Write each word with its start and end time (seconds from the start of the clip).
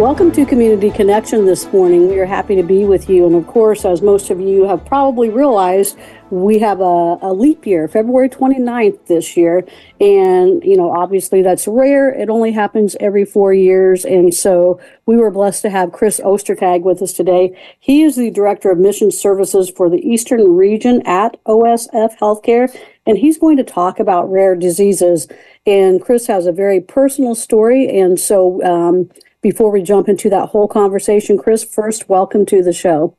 Welcome 0.00 0.32
to 0.32 0.46
Community 0.46 0.90
Connection 0.90 1.44
this 1.44 1.70
morning. 1.74 2.08
We 2.08 2.18
are 2.20 2.24
happy 2.24 2.56
to 2.56 2.62
be 2.62 2.86
with 2.86 3.10
you. 3.10 3.26
And 3.26 3.34
of 3.34 3.46
course, 3.46 3.84
as 3.84 4.00
most 4.00 4.30
of 4.30 4.40
you 4.40 4.66
have 4.66 4.82
probably 4.86 5.28
realized, 5.28 5.98
we 6.30 6.58
have 6.60 6.80
a, 6.80 7.18
a, 7.20 7.34
leap 7.34 7.66
year, 7.66 7.86
February 7.86 8.30
29th 8.30 9.08
this 9.08 9.36
year. 9.36 9.62
And, 10.00 10.64
you 10.64 10.74
know, 10.74 10.90
obviously 10.90 11.42
that's 11.42 11.68
rare. 11.68 12.08
It 12.08 12.30
only 12.30 12.50
happens 12.50 12.96
every 12.98 13.26
four 13.26 13.52
years. 13.52 14.06
And 14.06 14.32
so 14.32 14.80
we 15.04 15.18
were 15.18 15.30
blessed 15.30 15.60
to 15.62 15.70
have 15.70 15.92
Chris 15.92 16.18
Ostertag 16.18 16.80
with 16.80 17.02
us 17.02 17.12
today. 17.12 17.54
He 17.78 18.02
is 18.02 18.16
the 18.16 18.30
Director 18.30 18.70
of 18.70 18.78
Mission 18.78 19.10
Services 19.10 19.68
for 19.68 19.90
the 19.90 19.98
Eastern 19.98 20.56
Region 20.56 21.02
at 21.04 21.36
OSF 21.44 22.16
Healthcare. 22.16 22.74
And 23.04 23.18
he's 23.18 23.38
going 23.38 23.58
to 23.58 23.64
talk 23.64 24.00
about 24.00 24.32
rare 24.32 24.56
diseases. 24.56 25.28
And 25.66 26.00
Chris 26.00 26.26
has 26.26 26.46
a 26.46 26.52
very 26.52 26.80
personal 26.80 27.34
story. 27.34 27.86
And 28.00 28.18
so, 28.18 28.64
um, 28.64 29.10
before 29.42 29.70
we 29.70 29.82
jump 29.82 30.08
into 30.08 30.28
that 30.30 30.50
whole 30.50 30.68
conversation, 30.68 31.38
Chris, 31.38 31.64
first, 31.64 32.08
welcome 32.08 32.44
to 32.46 32.62
the 32.62 32.72
show. 32.72 33.16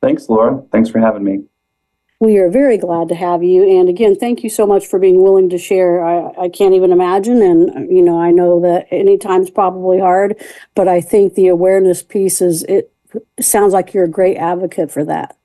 Thanks, 0.00 0.28
Laura. 0.28 0.62
Thanks 0.72 0.90
for 0.90 0.98
having 0.98 1.24
me. 1.24 1.44
We 2.20 2.38
are 2.38 2.48
very 2.48 2.78
glad 2.78 3.08
to 3.08 3.16
have 3.16 3.42
you. 3.42 3.68
And 3.80 3.88
again, 3.88 4.14
thank 4.14 4.44
you 4.44 4.50
so 4.50 4.64
much 4.64 4.86
for 4.86 4.98
being 4.98 5.22
willing 5.22 5.50
to 5.50 5.58
share. 5.58 6.04
I, 6.04 6.44
I 6.44 6.48
can't 6.48 6.74
even 6.74 6.92
imagine. 6.92 7.42
And, 7.42 7.90
you 7.90 8.00
know, 8.00 8.20
I 8.20 8.30
know 8.30 8.60
that 8.60 8.86
any 8.92 9.18
time's 9.18 9.50
probably 9.50 9.98
hard, 9.98 10.40
but 10.74 10.86
I 10.86 11.00
think 11.00 11.34
the 11.34 11.48
awareness 11.48 12.02
piece 12.02 12.40
is, 12.40 12.62
it 12.64 12.92
sounds 13.40 13.72
like 13.72 13.92
you're 13.92 14.04
a 14.04 14.08
great 14.08 14.36
advocate 14.36 14.90
for 14.90 15.04
that. 15.04 15.36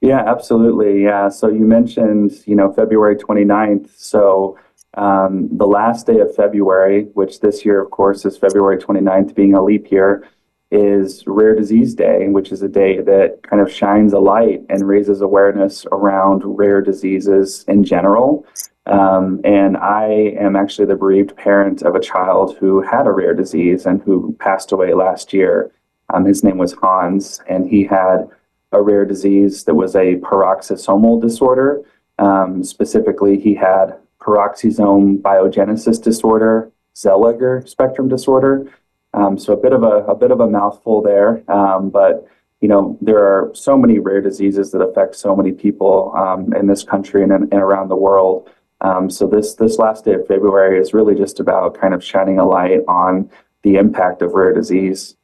Yeah, 0.00 0.22
absolutely. 0.26 1.02
Yeah. 1.02 1.30
So 1.30 1.48
you 1.48 1.64
mentioned, 1.64 2.32
you 2.46 2.54
know, 2.54 2.72
February 2.72 3.16
29th. 3.16 3.90
So, 3.96 4.58
um, 4.94 5.48
the 5.56 5.66
last 5.66 6.06
day 6.06 6.18
of 6.20 6.34
February, 6.34 7.04
which 7.14 7.40
this 7.40 7.64
year, 7.64 7.80
of 7.80 7.90
course, 7.90 8.24
is 8.24 8.38
February 8.38 8.78
29th, 8.78 9.34
being 9.34 9.54
a 9.54 9.62
leap 9.62 9.90
year, 9.90 10.26
is 10.70 11.24
Rare 11.26 11.54
Disease 11.54 11.94
Day, 11.94 12.28
which 12.28 12.52
is 12.52 12.62
a 12.62 12.68
day 12.68 13.00
that 13.00 13.42
kind 13.42 13.62
of 13.62 13.72
shines 13.72 14.12
a 14.12 14.18
light 14.18 14.62
and 14.68 14.86
raises 14.86 15.20
awareness 15.20 15.86
around 15.92 16.42
rare 16.44 16.82
diseases 16.82 17.64
in 17.68 17.84
general. 17.84 18.46
Um, 18.86 19.40
and 19.44 19.76
I 19.76 20.34
am 20.38 20.56
actually 20.56 20.86
the 20.86 20.96
bereaved 20.96 21.36
parent 21.36 21.82
of 21.82 21.94
a 21.94 22.00
child 22.00 22.56
who 22.58 22.82
had 22.82 23.06
a 23.06 23.12
rare 23.12 23.34
disease 23.34 23.86
and 23.86 24.02
who 24.02 24.36
passed 24.40 24.72
away 24.72 24.94
last 24.94 25.32
year. 25.32 25.72
Um, 26.12 26.24
his 26.24 26.42
name 26.42 26.58
was 26.58 26.72
Hans, 26.72 27.40
and 27.48 27.68
he 27.68 27.84
had 27.84 28.28
a 28.72 28.82
rare 28.82 29.04
disease 29.04 29.64
that 29.64 29.74
was 29.74 29.94
a 29.94 30.16
peroxisomal 30.16 31.20
disorder. 31.20 31.82
Um, 32.18 32.64
specifically, 32.64 33.38
he 33.38 33.54
had 33.54 33.96
peroxisome 34.20 35.20
biogenesis 35.20 36.02
disorder, 36.02 36.70
Zellweger 36.94 37.68
spectrum 37.68 38.08
disorder. 38.08 38.72
Um, 39.14 39.38
so 39.38 39.52
a 39.52 39.56
bit 39.56 39.72
of 39.72 39.82
a, 39.82 40.04
a 40.06 40.14
bit 40.14 40.30
of 40.30 40.40
a 40.40 40.48
mouthful 40.48 41.00
there, 41.02 41.42
um, 41.50 41.90
but 41.90 42.26
you 42.60 42.68
know 42.68 42.98
there 43.00 43.24
are 43.24 43.50
so 43.54 43.76
many 43.76 43.98
rare 43.98 44.20
diseases 44.20 44.70
that 44.72 44.80
affect 44.80 45.16
so 45.16 45.34
many 45.34 45.52
people 45.52 46.12
um, 46.16 46.52
in 46.54 46.66
this 46.66 46.82
country 46.82 47.22
and, 47.22 47.32
and 47.32 47.52
around 47.54 47.88
the 47.88 47.96
world. 47.96 48.50
Um, 48.80 49.10
so 49.10 49.26
this 49.26 49.54
this 49.54 49.78
last 49.78 50.04
day 50.04 50.14
of 50.14 50.26
February 50.26 50.78
is 50.78 50.92
really 50.92 51.14
just 51.14 51.40
about 51.40 51.80
kind 51.80 51.94
of 51.94 52.04
shining 52.04 52.38
a 52.38 52.46
light 52.46 52.80
on 52.86 53.30
the 53.62 53.76
impact 53.76 54.22
of 54.22 54.32
rare 54.32 54.52
disease. 54.52 55.16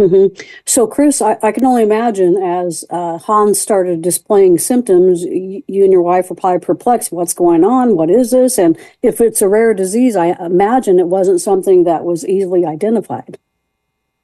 Mm-hmm. 0.00 0.42
So, 0.64 0.86
Chris, 0.86 1.20
I, 1.20 1.36
I, 1.42 1.52
can 1.52 1.66
only 1.66 1.82
imagine 1.82 2.36
as 2.36 2.82
uh, 2.88 3.18
Hans 3.18 3.60
started 3.60 4.00
displaying 4.00 4.58
symptoms, 4.58 5.22
you, 5.22 5.62
you 5.68 5.84
and 5.84 5.92
your 5.92 6.00
wife 6.00 6.30
were 6.30 6.36
probably 6.36 6.60
perplexed. 6.60 7.12
What's 7.12 7.34
going 7.34 7.62
on? 7.62 7.94
What 7.94 8.10
is 8.10 8.30
this? 8.30 8.58
And 8.58 8.78
if 9.02 9.20
it's 9.20 9.42
a 9.42 9.48
rare 9.48 9.74
disease, 9.74 10.16
I 10.16 10.28
imagine 10.44 10.98
it 10.98 11.08
wasn't 11.08 11.42
something 11.42 11.84
that 11.84 12.04
was 12.04 12.26
easily 12.26 12.64
identified. 12.64 13.38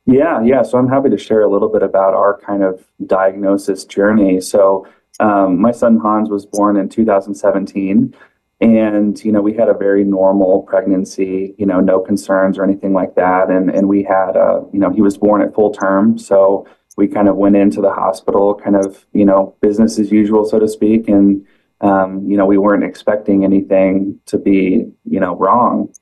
Yeah, 0.07 0.43
yeah. 0.43 0.63
So 0.63 0.79
I'm 0.79 0.89
happy 0.89 1.11
to 1.11 1.19
share 1.19 1.43
a 1.43 1.51
little 1.51 1.69
bit 1.69 1.83
about 1.83 2.15
our 2.15 2.41
kind 2.41 2.63
of 2.63 2.87
diagnosis 3.07 3.85
journey. 3.85 4.41
So 4.41 4.87
um, 5.21 5.61
my 5.61 5.71
son 5.71 5.99
Hans 5.99 6.31
was 6.31 6.47
born 6.47 6.79
in 6.79 6.89
2017 6.89 8.15
and 8.61 9.23
you 9.25 9.31
know 9.31 9.41
we 9.41 9.55
had 9.55 9.69
a 9.69 9.75
very 9.75 10.03
normal 10.03 10.63
pregnancy 10.63 11.55
you 11.59 11.67
know 11.67 11.81
no 11.81 12.01
concerns 12.01 12.59
or 12.59 12.65
anything 12.65 12.93
like 12.93 13.15
that. 13.15 13.51
And 13.51 13.71
and 13.71 13.89
we 13.89 14.03
had 14.03 14.37
a 14.37 14.65
you 14.73 14.81
know 14.81 14.91
he 14.91 15.03
was 15.03 15.17
born 15.17 15.43
at 15.43 15.55
full 15.55 15.73
term. 15.73 16.19
So 16.19 16.67
we 16.97 17.07
kind 17.07 17.29
of 17.29 17.37
went 17.37 17.57
into 17.57 17.81
the 17.81 17.93
hospital 17.93 18.55
kind 18.55 18.77
of 18.77 19.07
you 19.13 19.25
know 19.25 19.57
business 19.61 19.99
as 19.99 20.11
usual 20.11 20.45
so 20.45 20.59
to 20.59 20.69
speak. 20.69 21.09
And 21.09 21.47
um, 21.81 22.29
you 22.29 22.37
know 22.37 22.47
we 22.47 22.59
weren't 22.59 22.85
expecting 22.85 23.45
anything 23.45 24.19
to 24.27 24.39
be 24.39 24.87
you 25.05 25.21
know 25.21 25.37
wrong. 25.37 25.93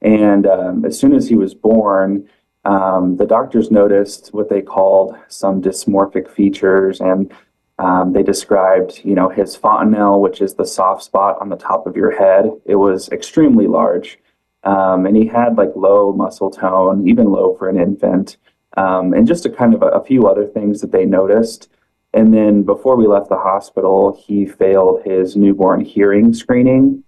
And 0.00 0.46
um, 0.46 0.84
as 0.84 0.98
soon 0.98 1.12
as 1.12 1.28
he 1.28 1.34
was 1.34 1.54
born 1.54 2.28
um, 2.64 3.16
the 3.16 3.26
doctors 3.26 3.70
noticed 3.70 4.28
what 4.32 4.50
they 4.50 4.60
called 4.60 5.16
some 5.28 5.62
dysmorphic 5.62 6.28
features. 6.28 7.00
And 7.00 7.32
um, 7.78 8.12
they 8.12 8.22
described, 8.22 9.00
you 9.04 9.14
know, 9.14 9.28
his 9.28 9.54
fontanelle, 9.54 10.20
which 10.20 10.40
is 10.40 10.54
the 10.54 10.66
soft 10.66 11.04
spot 11.04 11.38
on 11.40 11.48
the 11.48 11.56
top 11.56 11.86
of 11.86 11.96
your 11.96 12.10
head. 12.10 12.50
It 12.64 12.74
was 12.74 13.08
extremely 13.10 13.68
large, 13.68 14.18
um, 14.64 15.06
and 15.06 15.16
he 15.16 15.26
had 15.26 15.56
like 15.56 15.70
low 15.76 16.12
muscle 16.12 16.50
tone, 16.50 17.06
even 17.08 17.30
low 17.30 17.56
for 17.56 17.68
an 17.68 17.78
infant, 17.78 18.36
um, 18.76 19.12
and 19.12 19.28
just 19.28 19.46
a 19.46 19.50
kind 19.50 19.74
of 19.74 19.82
a, 19.82 19.86
a, 19.86 20.04
few 20.04 20.26
other 20.26 20.44
things 20.44 20.80
that 20.80 20.90
they 20.90 21.04
noticed. 21.04 21.68
And 22.14 22.34
then 22.34 22.64
before 22.64 22.96
we 22.96 23.06
left 23.06 23.28
the 23.28 23.38
hospital, 23.38 24.20
he 24.26 24.44
failed 24.44 25.02
his 25.04 25.36
newborn 25.36 25.84
hearing 25.84 26.34
screening. 26.34 27.04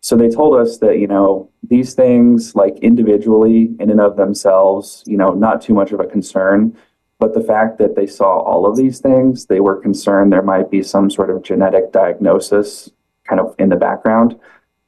So 0.00 0.16
they 0.16 0.30
told 0.30 0.58
us 0.58 0.78
that 0.78 0.98
you 0.98 1.06
know 1.06 1.50
these 1.62 1.92
things, 1.92 2.54
like 2.54 2.78
individually 2.78 3.74
in 3.78 3.90
and 3.90 4.00
of 4.00 4.16
themselves, 4.16 5.02
you 5.06 5.18
know, 5.18 5.32
not 5.32 5.60
too 5.60 5.74
much 5.74 5.92
of 5.92 6.00
a 6.00 6.06
concern 6.06 6.74
but 7.18 7.34
the 7.34 7.42
fact 7.42 7.78
that 7.78 7.94
they 7.96 8.06
saw 8.06 8.40
all 8.40 8.66
of 8.66 8.76
these 8.76 9.00
things, 9.00 9.46
they 9.46 9.60
were 9.60 9.80
concerned 9.80 10.32
there 10.32 10.42
might 10.42 10.70
be 10.70 10.82
some 10.82 11.10
sort 11.10 11.30
of 11.30 11.42
genetic 11.42 11.92
diagnosis 11.92 12.90
kind 13.24 13.40
of 13.40 13.54
in 13.58 13.68
the 13.68 13.76
background. 13.76 14.38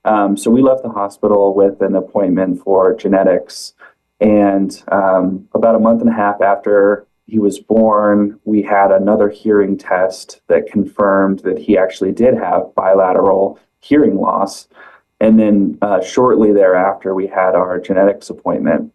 Um, 0.04 0.37
so 0.37 0.50
we 0.50 0.62
left 0.62 0.82
the 0.82 0.91
hospital 0.91 1.54
with 1.54 1.81
an 1.81 1.97
appointment 1.97 2.62
for 2.62 2.94
genetics. 2.94 3.75
And 4.20 4.82
um, 4.88 5.48
about 5.53 5.75
a 5.75 5.81
month 5.81 6.00
and 6.00 6.10
a 6.10 6.14
half 6.14 6.41
after 6.41 7.06
he 7.26 7.38
was 7.38 7.59
born, 7.59 8.38
we 8.44 8.62
had 8.62 8.93
another 8.93 9.28
hearing 9.28 9.76
test 9.76 10.41
that 10.47 10.70
confirmed 10.70 11.41
that 11.41 11.58
he 11.58 11.76
actually 11.76 12.12
did 12.12 12.34
have 12.34 12.75
bilateral 12.75 13.58
hearing 13.81 14.16
loss. 14.16 14.69
And 15.20 15.38
then 15.38 15.78
uh, 15.82 16.03
shortly 16.03 16.53
thereafter, 16.53 17.14
we 17.14 17.26
had 17.26 17.54
our 17.54 17.81
genetics 17.81 18.31
appointment. 18.31 18.93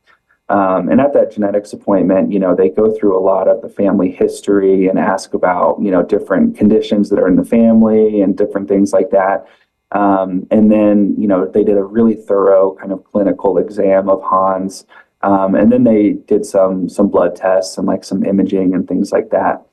Um, 0.51 0.89
and 0.89 0.99
at 0.99 1.13
that 1.13 1.31
genetics 1.31 1.71
appointment, 1.71 2.33
you 2.33 2.37
know, 2.37 2.53
they 2.53 2.67
go 2.67 2.93
through 2.93 3.17
a 3.17 3.23
lot 3.23 3.47
of 3.47 3.61
the 3.61 3.69
family 3.69 4.11
history 4.11 4.87
and 4.87 4.99
ask 4.99 5.33
about, 5.33 5.81
you 5.81 5.91
know, 5.91 6.03
different 6.03 6.57
conditions 6.57 7.09
that 7.09 7.19
are 7.19 7.27
in 7.29 7.37
the 7.37 7.45
family 7.45 8.19
and 8.19 8.37
different 8.37 8.67
things 8.67 8.91
like 8.91 9.11
that. 9.11 9.47
Um, 9.93 10.45
and 10.51 10.69
then, 10.69 11.15
you 11.17 11.25
know, 11.25 11.45
they 11.45 11.63
did 11.63 11.77
a 11.77 11.83
really 11.83 12.15
thorough 12.15 12.75
kind 12.75 12.91
of 12.91 13.05
clinical 13.05 13.59
exam 13.59 14.09
of 14.09 14.21
Hans. 14.23 14.85
Um, 15.21 15.55
and 15.55 15.71
then 15.71 15.85
they 15.85 16.17
did 16.27 16.45
some 16.45 16.89
some 16.89 17.07
blood 17.07 17.33
tests 17.33 17.77
and 17.77 17.87
like 17.87 18.03
some 18.03 18.25
imaging 18.25 18.73
and 18.73 18.85
things 18.85 19.13
like 19.13 19.29
that. 19.29 19.65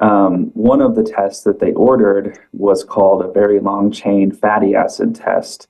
Um, 0.00 0.46
one 0.54 0.80
of 0.80 0.94
the 0.94 1.04
tests 1.04 1.44
that 1.44 1.58
they 1.58 1.72
ordered 1.72 2.38
was 2.52 2.84
called 2.84 3.22
a 3.22 3.30
very 3.30 3.60
long 3.60 3.92
chain 3.92 4.32
fatty 4.32 4.74
acid 4.74 5.14
test. 5.14 5.68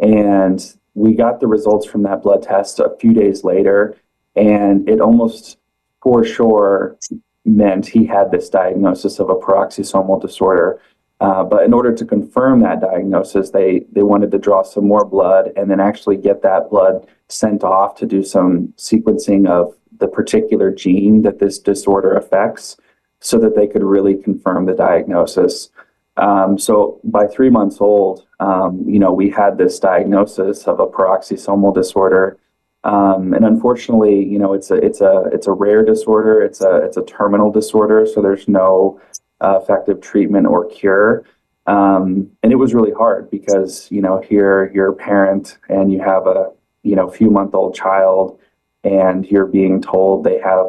And 0.00 0.76
we 0.96 1.14
got 1.14 1.40
the 1.40 1.46
results 1.46 1.86
from 1.86 2.02
that 2.04 2.22
blood 2.22 2.42
test 2.42 2.80
a 2.80 2.96
few 2.98 3.12
days 3.12 3.44
later, 3.44 3.94
and 4.34 4.88
it 4.88 5.00
almost 5.00 5.58
for 6.02 6.24
sure 6.24 6.98
meant 7.44 7.86
he 7.86 8.06
had 8.06 8.30
this 8.30 8.48
diagnosis 8.48 9.18
of 9.18 9.28
a 9.28 9.34
peroxisomal 9.34 10.20
disorder. 10.20 10.80
Uh, 11.20 11.44
but 11.44 11.64
in 11.64 11.72
order 11.72 11.94
to 11.94 12.04
confirm 12.04 12.60
that 12.60 12.80
diagnosis, 12.80 13.50
they 13.50 13.84
they 13.92 14.02
wanted 14.02 14.30
to 14.30 14.38
draw 14.38 14.62
some 14.62 14.88
more 14.88 15.04
blood 15.04 15.52
and 15.56 15.70
then 15.70 15.80
actually 15.80 16.16
get 16.16 16.42
that 16.42 16.70
blood 16.70 17.06
sent 17.28 17.62
off 17.62 17.94
to 17.96 18.06
do 18.06 18.22
some 18.22 18.72
sequencing 18.76 19.46
of 19.46 19.74
the 19.98 20.08
particular 20.08 20.70
gene 20.70 21.22
that 21.22 21.38
this 21.38 21.58
disorder 21.58 22.14
affects, 22.14 22.76
so 23.20 23.38
that 23.38 23.54
they 23.54 23.66
could 23.66 23.82
really 23.82 24.14
confirm 24.14 24.64
the 24.64 24.74
diagnosis. 24.74 25.70
Um, 26.16 26.58
so 26.58 27.00
by 27.04 27.26
three 27.26 27.50
months 27.50 27.80
old, 27.80 28.26
um, 28.40 28.84
you 28.86 28.98
know, 28.98 29.12
we 29.12 29.30
had 29.30 29.58
this 29.58 29.78
diagnosis 29.78 30.66
of 30.66 30.80
a 30.80 30.86
peroxisomal 30.86 31.74
disorder. 31.74 32.38
Um, 32.84 33.34
and 33.34 33.44
unfortunately, 33.44 34.24
you 34.24 34.38
know, 34.38 34.52
it's 34.52 34.70
a 34.70 34.76
it's 34.76 35.00
a 35.00 35.24
it's 35.32 35.46
a 35.46 35.52
rare 35.52 35.84
disorder. 35.84 36.40
It's 36.40 36.60
a 36.60 36.76
it's 36.76 36.96
a 36.96 37.04
terminal 37.04 37.50
disorder. 37.50 38.06
So 38.06 38.22
there's 38.22 38.48
no 38.48 39.00
uh, 39.40 39.58
effective 39.62 40.00
treatment 40.00 40.46
or 40.46 40.66
cure. 40.66 41.24
Um, 41.66 42.30
and 42.42 42.52
it 42.52 42.56
was 42.56 42.74
really 42.74 42.92
hard 42.92 43.28
because 43.30 43.90
you 43.90 44.00
know 44.00 44.20
here 44.20 44.70
you're 44.72 44.92
a 44.92 44.94
parent 44.94 45.58
and 45.68 45.92
you 45.92 45.98
have 46.00 46.26
a 46.26 46.52
you 46.84 46.94
know 46.94 47.10
few 47.10 47.28
month 47.28 47.54
old 47.54 47.74
child, 47.74 48.38
and 48.84 49.26
you're 49.26 49.46
being 49.46 49.82
told 49.82 50.22
they 50.22 50.38
have 50.38 50.66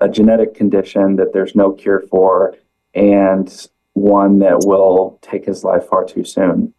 a 0.00 0.08
genetic 0.08 0.54
condition 0.54 1.16
that 1.16 1.32
there's 1.32 1.56
no 1.56 1.72
cure 1.72 2.04
for 2.10 2.54
and 2.94 3.68
one 3.94 4.38
that 4.40 4.64
will 4.64 5.18
take 5.22 5.44
his 5.44 5.64
life 5.64 5.86
far 5.86 6.04
too 6.04 6.24
soon. 6.24 6.72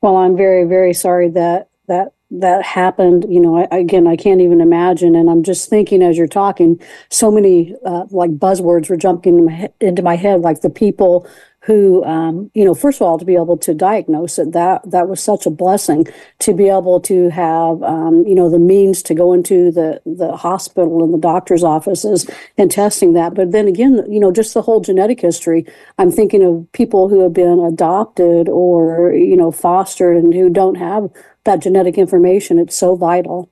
Well, 0.00 0.16
I'm 0.16 0.36
very, 0.36 0.64
very 0.64 0.92
sorry 0.92 1.30
that 1.30 1.68
that 1.88 2.12
that 2.30 2.62
happened. 2.62 3.26
You 3.28 3.40
know, 3.40 3.56
I, 3.56 3.76
again, 3.76 4.06
I 4.06 4.16
can't 4.16 4.40
even 4.40 4.60
imagine. 4.60 5.14
And 5.14 5.30
I'm 5.30 5.42
just 5.42 5.70
thinking 5.70 6.02
as 6.02 6.18
you're 6.18 6.26
talking, 6.26 6.80
so 7.10 7.30
many 7.30 7.74
uh, 7.86 8.04
like 8.10 8.30
buzzwords 8.32 8.88
were 8.90 8.96
jumping 8.96 9.38
into 9.38 9.50
my, 9.50 9.70
into 9.80 10.02
my 10.02 10.16
head, 10.16 10.40
like 10.40 10.60
the 10.60 10.70
people 10.70 11.26
who, 11.64 12.04
um, 12.04 12.50
you 12.52 12.62
know, 12.62 12.74
first 12.74 13.00
of 13.00 13.06
all, 13.06 13.18
to 13.18 13.24
be 13.24 13.36
able 13.36 13.56
to 13.56 13.72
diagnose 13.72 14.38
it, 14.38 14.52
that 14.52 14.82
that 14.90 15.08
was 15.08 15.18
such 15.22 15.46
a 15.46 15.50
blessing 15.50 16.06
to 16.40 16.52
be 16.52 16.68
able 16.68 17.00
to 17.00 17.30
have, 17.30 17.82
um, 17.82 18.22
you 18.26 18.34
know, 18.34 18.50
the 18.50 18.58
means 18.58 19.02
to 19.02 19.14
go 19.14 19.32
into 19.32 19.70
the 19.70 20.00
the 20.04 20.36
hospital 20.36 21.02
and 21.02 21.14
the 21.14 21.18
doctor's 21.18 21.64
offices 21.64 22.28
and 22.58 22.70
testing 22.70 23.14
that. 23.14 23.32
But 23.32 23.52
then 23.52 23.66
again, 23.66 24.04
you 24.10 24.20
know, 24.20 24.30
just 24.30 24.52
the 24.52 24.60
whole 24.60 24.80
genetic 24.80 25.22
history. 25.22 25.64
I'm 25.96 26.10
thinking 26.10 26.44
of 26.44 26.70
people 26.72 27.08
who 27.08 27.20
have 27.20 27.32
been 27.32 27.58
adopted 27.60 28.50
or 28.50 29.14
you 29.14 29.36
know 29.36 29.50
fostered 29.50 30.18
and 30.18 30.34
who 30.34 30.50
don't 30.50 30.74
have 30.74 31.08
that 31.44 31.60
genetic 31.60 31.96
information. 31.96 32.58
It's 32.58 32.76
so 32.76 32.94
vital. 32.94 33.50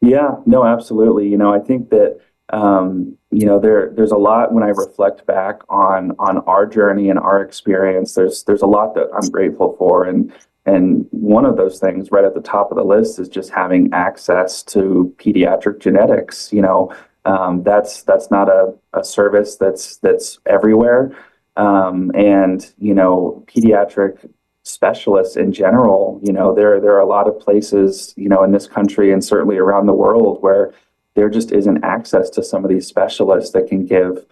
Yeah, 0.00 0.36
no, 0.46 0.64
absolutely. 0.64 1.28
You 1.28 1.36
know, 1.36 1.52
I 1.52 1.58
think 1.58 1.90
that 1.90 2.21
um, 2.52 3.16
you 3.30 3.46
know 3.46 3.58
there 3.58 3.92
there's 3.96 4.10
a 4.10 4.16
lot 4.16 4.52
when 4.52 4.62
I 4.62 4.68
reflect 4.68 5.26
back 5.26 5.62
on 5.70 6.12
on 6.18 6.38
our 6.40 6.66
journey 6.66 7.08
and 7.08 7.18
our 7.18 7.42
experience. 7.42 8.14
There's 8.14 8.44
there's 8.44 8.62
a 8.62 8.66
lot 8.66 8.94
that 8.94 9.08
I'm 9.14 9.28
grateful 9.30 9.74
for, 9.78 10.04
and 10.04 10.32
and 10.66 11.06
one 11.10 11.44
of 11.46 11.56
those 11.56 11.80
things 11.80 12.10
right 12.12 12.24
at 12.24 12.34
the 12.34 12.40
top 12.40 12.70
of 12.70 12.76
the 12.76 12.84
list 12.84 13.18
is 13.18 13.28
just 13.28 13.50
having 13.50 13.92
access 13.92 14.62
to 14.64 15.14
pediatric 15.18 15.80
genetics. 15.80 16.52
You 16.52 16.62
know, 16.62 16.94
um, 17.24 17.62
that's 17.62 18.02
that's 18.02 18.30
not 18.30 18.48
a, 18.48 18.74
a 18.92 19.02
service 19.02 19.56
that's 19.56 19.96
that's 19.98 20.38
everywhere, 20.44 21.16
um, 21.56 22.12
and 22.14 22.72
you 22.78 22.94
know, 22.94 23.44
pediatric 23.46 24.28
specialists 24.64 25.36
in 25.36 25.52
general. 25.52 26.20
You 26.22 26.34
know, 26.34 26.54
there 26.54 26.80
there 26.82 26.94
are 26.94 27.00
a 27.00 27.06
lot 27.06 27.28
of 27.28 27.40
places 27.40 28.12
you 28.18 28.28
know 28.28 28.44
in 28.44 28.52
this 28.52 28.66
country 28.66 29.10
and 29.10 29.24
certainly 29.24 29.56
around 29.56 29.86
the 29.86 29.94
world 29.94 30.42
where 30.42 30.74
there 31.14 31.28
just 31.28 31.52
isn't 31.52 31.84
access 31.84 32.30
to 32.30 32.42
some 32.42 32.64
of 32.64 32.70
these 32.70 32.86
specialists 32.86 33.52
that 33.52 33.68
can 33.68 33.84
give 33.84 34.24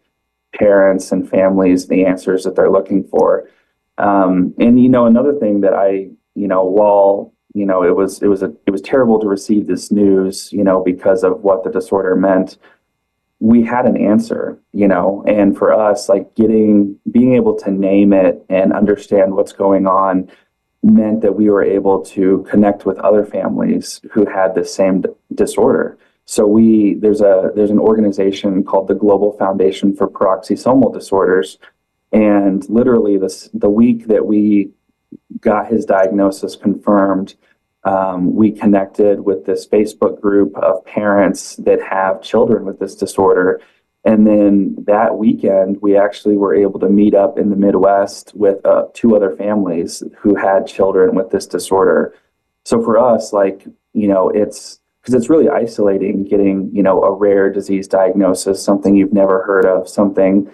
parents 0.59 1.13
and 1.13 1.29
families 1.29 1.87
the 1.87 2.05
answers 2.05 2.45
that 2.45 2.57
they're 2.57 2.71
looking 2.71 3.05
for. 3.05 3.49
Um, 3.99 4.55
and 4.59 4.83
you 4.83 4.89
know, 4.89 5.07
another 5.07 5.35
thing 5.35 5.61
that 5.61 5.75
I, 5.75 6.09
you 6.35 6.49
know, 6.49 6.65
while 6.65 7.33
you 7.55 7.67
know 7.67 7.83
it 7.83 7.95
was 7.95 8.23
it 8.23 8.29
was 8.29 8.43
a 8.43 8.53
it 8.67 8.71
was 8.71 8.81
terrible 8.81 9.21
to 9.21 9.29
receive 9.29 9.67
this 9.67 9.91
news, 9.91 10.53
you 10.53 10.65
know, 10.65 10.83
because 10.83 11.23
of 11.23 11.43
what 11.43 11.65
the 11.65 11.71
disorder 11.71 12.17
meant. 12.17 12.59
We 13.43 13.63
had 13.63 13.87
an 13.87 13.97
answer, 13.97 14.59
you 14.73 14.87
know, 14.87 15.25
and 15.27 15.57
for 15.57 15.73
us, 15.73 16.09
like 16.09 16.35
getting 16.35 16.99
being 17.11 17.35
able 17.35 17.57
to 17.61 17.71
name 17.71 18.13
it 18.13 18.45
and 18.49 18.73
understand 18.73 19.35
what's 19.35 19.53
going 19.53 19.87
on 19.87 20.31
meant 20.83 21.21
that 21.23 21.37
we 21.37 21.51
were 21.51 21.63
able 21.63 22.03
to 22.03 22.47
connect 22.49 22.87
with 22.87 22.99
other 22.99 23.25
families 23.25 24.01
who 24.13 24.27
had 24.27 24.55
the 24.55 24.65
same 24.65 25.03
d- 25.03 25.09
disorder 25.35 25.99
so 26.31 26.47
we 26.47 26.95
there's 26.95 27.21
a 27.21 27.51
there's 27.57 27.73
an 27.73 27.81
organization 27.81 28.63
called 28.63 28.87
the 28.87 28.95
Global 28.95 29.33
Foundation 29.33 29.97
for 29.97 30.09
Peroxisomal 30.09 30.95
Disorders, 30.95 31.59
and 32.13 32.65
literally 32.71 33.19
this 33.19 33.51
the 33.53 33.69
week 33.69 34.07
that 34.07 34.25
we 34.25 34.71
got 35.41 35.67
his 35.67 35.85
diagnosis 35.85 36.55
confirmed, 36.55 37.35
um, 37.83 38.33
we 38.33 38.53
connected 38.53 39.19
with 39.19 39.45
this 39.45 39.67
Facebook 39.67 40.21
group 40.21 40.57
of 40.59 40.85
parents 40.85 41.57
that 41.57 41.83
have 41.83 42.23
children 42.23 42.65
with 42.65 42.79
this 42.79 42.95
disorder. 42.95 43.61
And 44.05 44.25
then 44.25 44.77
that 44.87 45.19
weekend, 45.19 45.83
we 45.83 45.97
actually 45.97 46.37
were 46.37 46.55
able 46.55 46.79
to 46.79 46.89
meet 46.89 47.13
up 47.13 47.39
in 47.39 47.51
the 47.51 47.57
Midwest 47.57 48.37
with 48.37 48.65
uh, 48.65 48.85
two 48.95 49.17
other 49.17 49.35
families 49.35 50.05
who 50.17 50.37
had 50.37 50.69
children 50.69 51.17
with 51.17 51.31
this 51.31 51.49
disorder. 51.49 52.15
So 52.65 52.81
for 52.81 52.99
us, 52.99 53.33
like, 53.33 53.67
you 53.95 54.07
know, 54.07 54.29
it's 54.29 54.81
because 55.11 55.23
it's 55.23 55.31
really 55.31 55.49
isolating 55.49 56.25
getting 56.25 56.71
you 56.73 56.83
know 56.83 57.03
a 57.03 57.13
rare 57.13 57.53
disease 57.53 57.89
diagnosis 57.89 58.63
something 58.63 58.95
you've 58.95 59.13
never 59.13 59.43
heard 59.43 59.67
of 59.67 59.89
something 59.89 60.49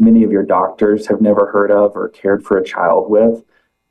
many 0.00 0.24
of 0.24 0.32
your 0.32 0.42
doctors 0.42 1.06
have 1.06 1.20
never 1.20 1.46
heard 1.46 1.70
of 1.70 1.94
or 1.94 2.08
cared 2.08 2.42
for 2.42 2.56
a 2.56 2.64
child 2.64 3.10
with. 3.10 3.44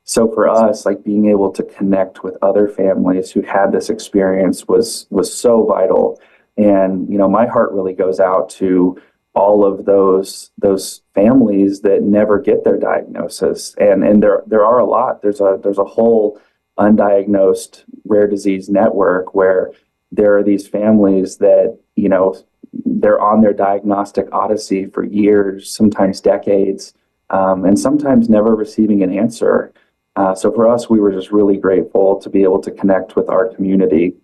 So 0.04 0.30
for 0.32 0.48
us 0.48 0.84
like 0.84 1.04
being 1.04 1.26
able 1.26 1.52
to 1.52 1.62
connect 1.62 2.24
with 2.24 2.36
other 2.42 2.68
families 2.68 3.30
who 3.30 3.42
had 3.42 3.70
this 3.72 3.88
experience 3.88 4.66
was 4.66 5.06
was 5.10 5.32
so 5.32 5.64
vital. 5.64 6.20
And 6.56 7.08
you 7.08 7.16
know 7.16 7.28
my 7.28 7.46
heart 7.46 7.72
really 7.72 7.94
goes 7.94 8.20
out 8.20 8.50
to 8.60 9.00
all 9.34 9.64
of 9.64 9.84
those 9.84 10.50
those 10.58 11.02
families 11.14 11.80
that 11.82 12.02
never 12.02 12.40
get 12.40 12.64
their 12.64 12.78
diagnosis. 12.78 13.74
And 13.78 14.02
and 14.04 14.22
there 14.22 14.42
there 14.46 14.66
are 14.66 14.80
a 14.80 14.86
lot. 14.86 15.22
There's 15.22 15.40
a 15.40 15.58
there's 15.62 15.78
a 15.78 15.84
whole 15.84 16.40
undiagnosed 16.78 17.84
rare 18.04 18.26
disease 18.26 18.68
network 18.68 19.34
where 19.34 19.70
there 20.12 20.36
are 20.36 20.42
these 20.42 20.66
families 20.66 21.38
that, 21.38 21.78
you 21.96 22.08
know, 22.08 22.36
they're 22.72 23.20
on 23.20 23.40
their 23.40 23.52
diagnostic 23.52 24.28
odyssey 24.32 24.86
for 24.86 25.04
years, 25.04 25.70
sometimes 25.70 26.20
decades, 26.20 26.94
um, 27.30 27.64
and 27.64 27.78
sometimes 27.78 28.28
never 28.28 28.54
receiving 28.54 29.02
an 29.02 29.16
answer. 29.16 29.72
Uh, 30.16 30.34
so 30.34 30.52
for 30.52 30.68
us, 30.68 30.90
we 30.90 31.00
were 31.00 31.12
just 31.12 31.30
really 31.30 31.56
grateful 31.56 32.20
to 32.20 32.28
be 32.28 32.42
able 32.42 32.60
to 32.60 32.70
connect 32.70 33.16
with 33.16 33.28
our 33.28 33.48
community. 33.54 34.14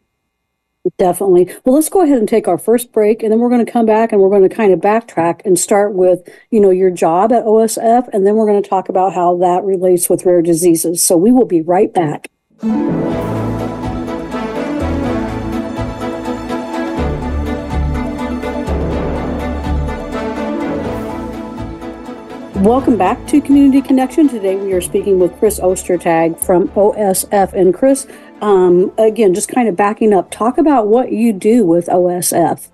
Definitely. 0.99 1.53
Well, 1.65 1.75
let's 1.75 1.89
go 1.89 2.03
ahead 2.03 2.19
and 2.19 2.29
take 2.29 2.47
our 2.47 2.59
first 2.59 2.93
break, 2.93 3.23
and 3.23 3.32
then 3.32 3.41
we're 3.41 3.49
going 3.49 3.65
to 3.65 3.71
come 3.71 3.87
back 3.87 4.12
and 4.12 4.21
we're 4.21 4.31
going 4.31 4.49
to 4.49 4.55
kind 4.55 4.73
of 4.73 4.81
backtrack 4.81 5.41
and 5.44 5.59
start 5.59 5.94
with, 5.94 6.29
you 6.50 6.61
know, 6.61 6.71
your 6.71 6.91
job 6.91 7.32
at 7.32 7.44
OSF, 7.44 8.09
and 8.12 8.25
then 8.25 8.37
we're 8.37 8.47
going 8.47 8.62
to 8.62 8.69
talk 8.69 8.89
about 8.89 9.12
how 9.12 9.37
that 9.39 9.65
relates 9.65 10.09
with 10.09 10.25
rare 10.25 10.43
diseases. 10.43 11.05
So 11.05 11.17
we 11.17 11.32
will 11.32 11.47
be 11.47 11.61
right 11.61 11.93
back. 11.93 12.31
Welcome 22.62 22.97
back 22.97 23.26
to 23.26 23.43
Community 23.43 23.82
Connection. 23.82 24.31
Today 24.31 24.56
we 24.56 24.73
are 24.73 24.81
speaking 24.81 25.19
with 25.19 25.38
Chris 25.38 25.61
Ostertag 25.61 26.41
from 26.41 26.69
OSF. 26.69 27.53
And 27.53 27.75
Chris, 27.75 28.06
um, 28.41 28.91
again, 28.97 29.35
just 29.35 29.50
kind 29.50 29.69
of 29.69 29.76
backing 29.76 30.14
up, 30.14 30.31
talk 30.31 30.56
about 30.56 30.88
what 30.88 31.12
you 31.12 31.35
do 31.35 31.67
with 31.67 31.87
OSF. 31.88 32.70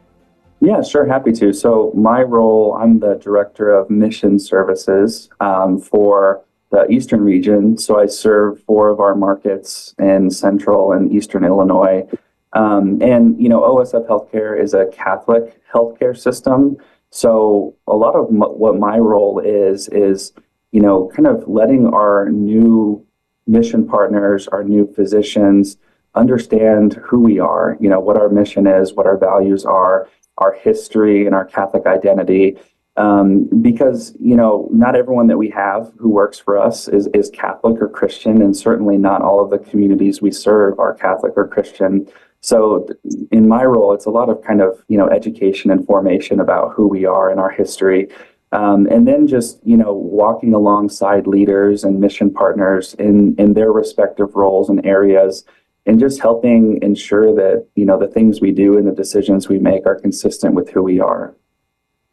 Yeah, 0.61 0.82
sure, 0.82 1.05
happy 1.05 1.32
to. 1.32 1.52
So, 1.52 1.93
my 1.96 2.23
role, 2.23 2.79
I'm 2.81 3.00
the 3.00 3.14
director 3.14 3.73
of 3.73 3.90
mission 3.90 4.39
services 4.39 5.29
um, 5.41 5.81
for 5.81 6.44
the 6.70 6.86
Eastern 6.89 7.22
region. 7.22 7.77
So, 7.77 7.98
I 7.98 8.06
serve 8.06 8.62
four 8.62 8.89
of 8.89 9.01
our 9.01 9.17
markets 9.17 9.96
in 9.98 10.31
Central 10.31 10.93
and 10.93 11.12
Eastern 11.12 11.44
Illinois. 11.44 12.08
Um, 12.53 13.03
and, 13.03 13.41
you 13.43 13.48
know, 13.48 13.62
OSF 13.62 14.06
Healthcare 14.06 14.58
is 14.58 14.74
a 14.74 14.86
Catholic 14.93 15.60
healthcare 15.74 16.17
system. 16.17 16.77
So 17.12 17.76
a 17.86 17.94
lot 17.94 18.16
of 18.16 18.28
m- 18.31 18.40
what 18.40 18.78
my 18.78 18.98
role 18.98 19.38
is 19.38 19.88
is 19.88 20.32
you 20.72 20.81
know 20.81 21.10
kind 21.14 21.28
of 21.28 21.46
letting 21.46 21.86
our 21.88 22.31
new 22.31 23.06
mission 23.46 23.86
partners, 23.86 24.48
our 24.48 24.64
new 24.64 24.90
physicians 24.94 25.76
understand 26.14 26.94
who 27.04 27.20
we 27.20 27.38
are, 27.38 27.76
you 27.81 27.88
know, 27.88 28.00
what 28.00 28.16
our 28.16 28.28
mission 28.28 28.66
is, 28.66 28.94
what 28.94 29.06
our 29.06 29.19
values 29.19 29.64
are, 29.64 30.08
our 30.38 30.52
history 30.52 31.26
and 31.26 31.34
our 31.34 31.44
Catholic 31.44 31.86
identity. 31.86 32.56
Um, 32.96 33.48
because 33.62 34.14
you 34.20 34.36
know 34.36 34.69
not 34.70 34.96
everyone 34.96 35.26
that 35.28 35.38
we 35.38 35.48
have 35.50 35.92
who 35.98 36.10
works 36.10 36.38
for 36.38 36.58
us 36.58 36.88
is 36.88 37.08
is 37.14 37.31
Catholic 37.31 37.81
or 37.81 37.88
Christian, 37.88 38.40
and 38.40 38.56
certainly 38.56 38.96
not 38.96 39.20
all 39.20 39.42
of 39.44 39.50
the 39.50 39.58
communities 39.58 40.22
we 40.22 40.31
serve 40.31 40.78
are 40.78 40.94
Catholic 40.94 41.34
or 41.36 41.46
Christian. 41.46 42.08
So 42.43 42.89
in 43.31 43.46
my 43.46 43.65
role, 43.65 43.94
it's 43.94 44.05
a 44.05 44.11
lot 44.11 44.29
of 44.29 44.43
kind 44.43 44.61
of 44.61 44.82
you 44.89 44.99
know 44.99 45.08
education 45.08 45.70
and 45.70 45.87
formation 45.87 46.41
about 46.41 46.72
who 46.75 46.89
we 46.89 47.05
are 47.05 47.31
and 47.31 47.39
our 47.39 47.51
history, 47.51 48.08
um, 48.51 48.87
and 48.91 49.06
then 49.06 49.29
just 49.29 49.65
you 49.65 49.77
know 49.77 49.93
walking 49.93 50.53
alongside 50.53 51.27
leaders 51.29 51.84
and 51.84 52.01
mission 52.01 52.32
partners 52.32 52.94
in 52.94 53.37
in 53.39 53.55
their 53.55 53.70
respective 53.70 54.34
roles 54.34 54.69
and 54.69 54.84
areas, 54.84 55.44
and 55.87 56.01
just 56.01 56.20
helping 56.20 56.82
ensure 56.82 57.32
that 57.32 57.65
you 57.77 57.84
know 57.84 57.99
the 57.99 58.08
things 58.08 58.41
we 58.41 58.51
do 58.51 58.77
and 58.77 58.89
the 58.89 58.93
decisions 58.93 59.49
we 59.49 59.61
make 59.61 59.87
are 59.87 60.01
consistent 60.01 60.55
with 60.55 60.69
who 60.69 60.82
we 60.82 60.99
are. 60.99 61.34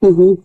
Mm-hmm 0.04 0.42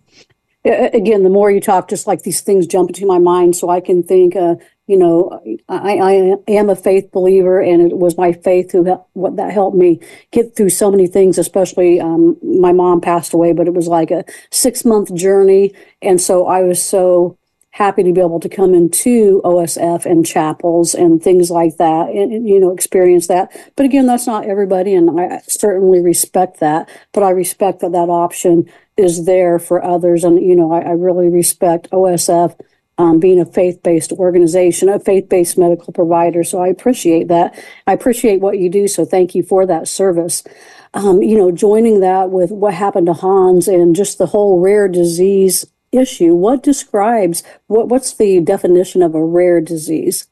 again, 0.65 1.23
the 1.23 1.31
more 1.31 1.51
you 1.51 1.61
talk, 1.61 1.89
just 1.89 2.07
like 2.07 2.23
these 2.23 2.41
things 2.41 2.67
jump 2.67 2.89
into 2.89 3.07
my 3.07 3.19
mind, 3.19 3.57
so 3.57 3.69
I 3.69 3.81
can 3.81 4.03
think. 4.03 4.35
Uh, 4.35 4.55
you 4.87 4.99
know, 4.99 5.41
I, 5.69 5.99
I 5.99 6.53
am 6.53 6.69
a 6.69 6.77
faith 6.77 7.11
believer, 7.11 7.61
and 7.61 7.81
it 7.81 7.97
was 7.97 8.19
my 8.19 8.33
faith 8.33 8.73
who 8.73 8.85
what 9.15 9.37
that 9.37 9.53
helped 9.53 9.77
me 9.77 10.01
get 10.31 10.55
through 10.55 10.71
so 10.71 10.91
many 10.91 11.07
things. 11.07 11.39
Especially, 11.39 12.01
um, 12.01 12.37
my 12.43 12.73
mom 12.73 13.01
passed 13.01 13.33
away, 13.33 13.53
but 13.53 13.67
it 13.67 13.75
was 13.75 13.89
like 13.89 14.11
a 14.11 14.25
six 14.51 14.85
month 14.85 15.15
journey, 15.15 15.73
and 16.03 16.21
so 16.21 16.47
I 16.47 16.63
was 16.63 16.83
so 16.83 17.39
happy 17.71 18.05
to 18.05 18.13
be 18.13 18.21
able 18.21 18.39
to 18.39 18.49
come 18.49 18.73
into 18.73 19.43
OSF 19.45 20.07
and 20.07 20.25
chapels 20.25 20.95
and 20.95 21.21
things 21.21 21.51
like 21.51 21.77
that 21.79 22.09
and, 22.09 22.33
and, 22.33 22.49
you 22.49 22.61
know 22.61 22.71
experience 22.71 23.27
that. 23.27 23.51
But 23.77 23.87
again, 23.87 24.07
that's 24.07 24.27
not 24.27 24.47
everybody, 24.47 24.95
and 24.95 25.19
I 25.19 25.41
certainly 25.49 26.01
respect 26.01 26.61
that. 26.61 26.91
But 27.13 27.23
I 27.23 27.31
respect 27.31 27.81
that 27.81 27.93
that 27.93 28.11
option 28.11 28.71
is 28.99 29.25
there 29.25 29.59
for 29.59 29.83
others, 29.83 30.25
and 30.25 30.39
you 30.41 30.55
know 30.55 30.73
I, 30.73 30.81
I 30.81 30.91
really 30.91 31.31
respect 31.31 31.91
OSF. 31.91 32.55
Um, 32.97 33.19
being 33.19 33.41
a 33.41 33.45
faith-based 33.45 34.13
organization, 34.13 34.89
a 34.89 35.01
faith-based 35.01 35.59
medical 35.59 35.93
provider, 35.93 36.45
so 36.45 36.63
I 36.63 36.69
appreciate 36.69 37.27
that. 37.27 37.61
I 37.89 37.93
appreciate 37.93 38.41
what 38.41 38.61
you 38.61 38.71
do, 38.71 38.87
so 38.87 39.05
thank 39.05 39.35
you 39.35 39.43
for 39.43 39.67
that 39.67 39.89
service 39.89 40.45
um, 40.95 41.23
you 41.23 41.37
know, 41.37 41.51
joining 41.51 42.01
that 42.01 42.31
with 42.31 42.51
what 42.53 42.73
happened 42.73 43.07
to 43.07 43.13
Hans 43.13 43.67
and 43.67 43.97
just 43.97 44.19
the 44.19 44.27
whole 44.27 44.61
rare 44.61 44.89
disease 44.89 45.67
issue, 45.93 46.35
what 46.35 46.63
describes 46.63 47.43
what 47.67 47.89
what's 47.89 48.15
the 48.15 48.41
definition 48.41 49.03
of 49.03 49.15
a 49.15 49.25
rare 49.25 49.61
disease? 49.61 50.29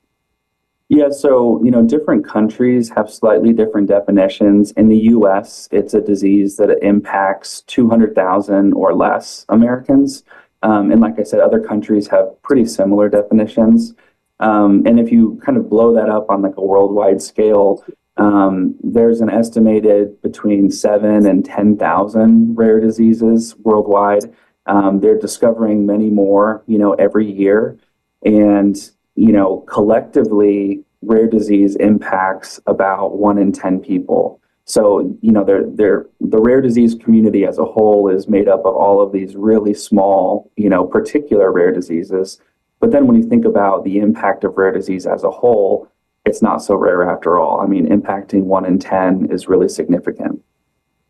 Yeah, 0.88 1.11
so 1.11 1.62
you 1.64 1.71
know, 1.71 1.83
different 1.83 2.26
countries 2.26 2.90
have 2.90 3.11
slightly 3.11 3.52
different 3.52 3.88
definitions. 3.88 4.73
In 4.73 4.88
the 4.88 4.99
U.S., 4.99 5.69
it's 5.73 5.95
a 5.95 6.00
disease 6.00 6.57
that 6.57 6.71
impacts 6.83 7.62
200,000 7.62 8.73
or 8.75 8.95
less 8.95 9.45
Americans, 9.49 10.23
um, 10.62 10.90
and 10.90 11.00
like 11.00 11.19
I 11.19 11.23
said, 11.23 11.40
other 11.40 11.61
countries 11.61 12.09
have 12.09 12.40
pretty 12.42 12.64
similar 12.66 13.09
definitions. 13.09 13.95
Um, 14.40 14.83
and 14.87 14.99
if 14.99 15.12
you 15.12 15.40
kind 15.45 15.57
of 15.57 15.69
blow 15.69 15.95
that 15.95 16.09
up 16.09 16.31
on 16.31 16.42
like 16.42 16.57
a 16.57 16.64
worldwide 16.64 17.23
scale, 17.23 17.85
um, 18.16 18.76
there's 18.83 19.21
an 19.21 19.31
estimated 19.31 20.21
between 20.23 20.71
seven 20.71 21.26
and 21.26 21.45
10,000 21.45 22.54
rare 22.54 22.81
diseases 22.81 23.57
worldwide. 23.59 24.35
Um, 24.66 25.00
they're 25.00 25.19
discovering 25.19 25.87
many 25.87 26.11
more, 26.11 26.62
you 26.66 26.78
know, 26.78 26.92
every 26.95 27.31
year. 27.31 27.78
And, 28.25 28.76
you 29.14 29.33
know, 29.33 29.61
collectively, 29.69 30.85
rare 31.02 31.26
disease 31.26 31.76
impacts 31.76 32.61
about 32.66 33.16
one 33.16 33.38
in 33.38 33.52
10 33.52 33.81
people. 33.81 34.40
So, 34.64 35.16
you 35.21 35.33
know, 35.33 35.45
they're, 35.45 35.66
they're, 35.66 36.07
the 36.21 36.40
rare 36.40 36.61
disease 36.61 36.95
community 36.95 37.45
as 37.45 37.59
a 37.59 37.64
whole 37.64 38.09
is 38.09 38.28
made 38.28 38.49
up 38.49 38.61
of 38.61 38.75
all 38.76 39.00
of 39.00 39.12
these 39.12 39.35
really 39.35 39.75
small, 39.75 40.50
you 40.57 40.69
know, 40.69 40.85
particular 40.85 41.50
rare 41.50 41.73
diseases. 41.73 42.40
But 42.81 42.92
then 42.92 43.07
when 43.07 43.16
you 43.16 43.28
think 43.28 43.45
about 43.45 43.85
the 43.85 43.99
impact 43.99 44.45
of 44.45 44.57
rare 44.57 44.73
disease 44.73 45.07
as 45.07 45.25
a 45.25 45.31
whole, 45.31 45.88
it's 46.25 46.42
not 46.42 46.62
so 46.62 46.76
rare 46.76 47.09
after 47.09 47.38
all. 47.38 47.61
I 47.61 47.66
mean, 47.66 47.88
impacting 47.88 48.45
one 48.45 48.64
in 48.64 48.78
10 48.78 49.28
is 49.31 49.49
really 49.49 49.69
significant. 49.69 50.42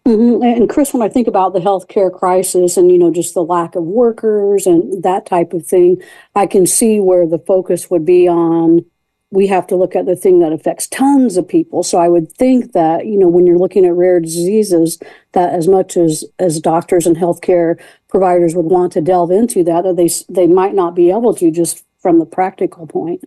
Mm-hmm. 0.06 0.42
And 0.42 0.68
Chris, 0.68 0.92
when 0.92 1.02
I 1.02 1.08
think 1.08 1.28
about 1.28 1.52
the 1.52 1.60
healthcare 1.60 2.12
crisis 2.12 2.76
and 2.76 2.90
you 2.90 2.98
know 2.98 3.12
just 3.12 3.34
the 3.34 3.44
lack 3.44 3.76
of 3.76 3.84
workers 3.84 4.66
and 4.66 5.02
that 5.04 5.26
type 5.26 5.52
of 5.52 5.64
thing, 5.64 6.02
I 6.34 6.46
can 6.46 6.66
see 6.66 6.98
where 6.98 7.26
the 7.26 7.38
focus 7.38 7.88
would 7.88 8.04
be 8.04 8.26
on. 8.26 8.84
We 9.32 9.48
have 9.48 9.66
to 9.68 9.76
look 9.76 9.96
at 9.96 10.06
the 10.06 10.14
thing 10.14 10.38
that 10.40 10.52
affects 10.52 10.86
tons 10.86 11.36
of 11.36 11.48
people. 11.48 11.82
So 11.82 11.98
I 11.98 12.08
would 12.08 12.30
think 12.30 12.72
that 12.72 13.06
you 13.06 13.18
know 13.18 13.28
when 13.28 13.46
you're 13.46 13.58
looking 13.58 13.84
at 13.84 13.94
rare 13.94 14.20
diseases, 14.20 14.98
that 15.32 15.52
as 15.52 15.66
much 15.66 15.96
as 15.96 16.24
as 16.38 16.60
doctors 16.60 17.06
and 17.06 17.16
healthcare 17.16 17.80
providers 18.08 18.54
would 18.54 18.66
want 18.66 18.92
to 18.92 19.00
delve 19.00 19.30
into 19.30 19.64
that, 19.64 19.82
that 19.84 19.96
they 19.96 20.10
they 20.28 20.46
might 20.46 20.74
not 20.74 20.94
be 20.94 21.10
able 21.10 21.34
to 21.34 21.50
just 21.50 21.84
from 21.98 22.18
the 22.18 22.26
practical 22.26 22.86
point. 22.86 23.24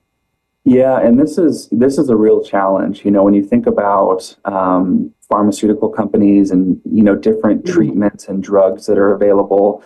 Yeah, 0.66 1.00
and 1.00 1.20
this 1.20 1.38
is 1.38 1.70
this 1.72 2.00
is 2.00 2.10
a 2.10 2.16
real 2.16 2.44
challenge. 2.44 3.06
You 3.06 3.12
know, 3.12 3.24
when 3.24 3.36
you 3.36 3.44
think 3.44 3.68
about 3.68 4.36
um, 4.46 5.14
pharmaceutical 5.30 5.90
companies 5.90 6.50
and 6.50 6.82
you 6.86 7.04
know 7.04 7.16
different 7.16 7.64
mm-hmm. 7.64 7.74
treatments 7.74 8.28
and 8.28 8.42
drugs 8.42 8.88
that 8.88 8.98
are 8.98 9.14
available, 9.14 9.84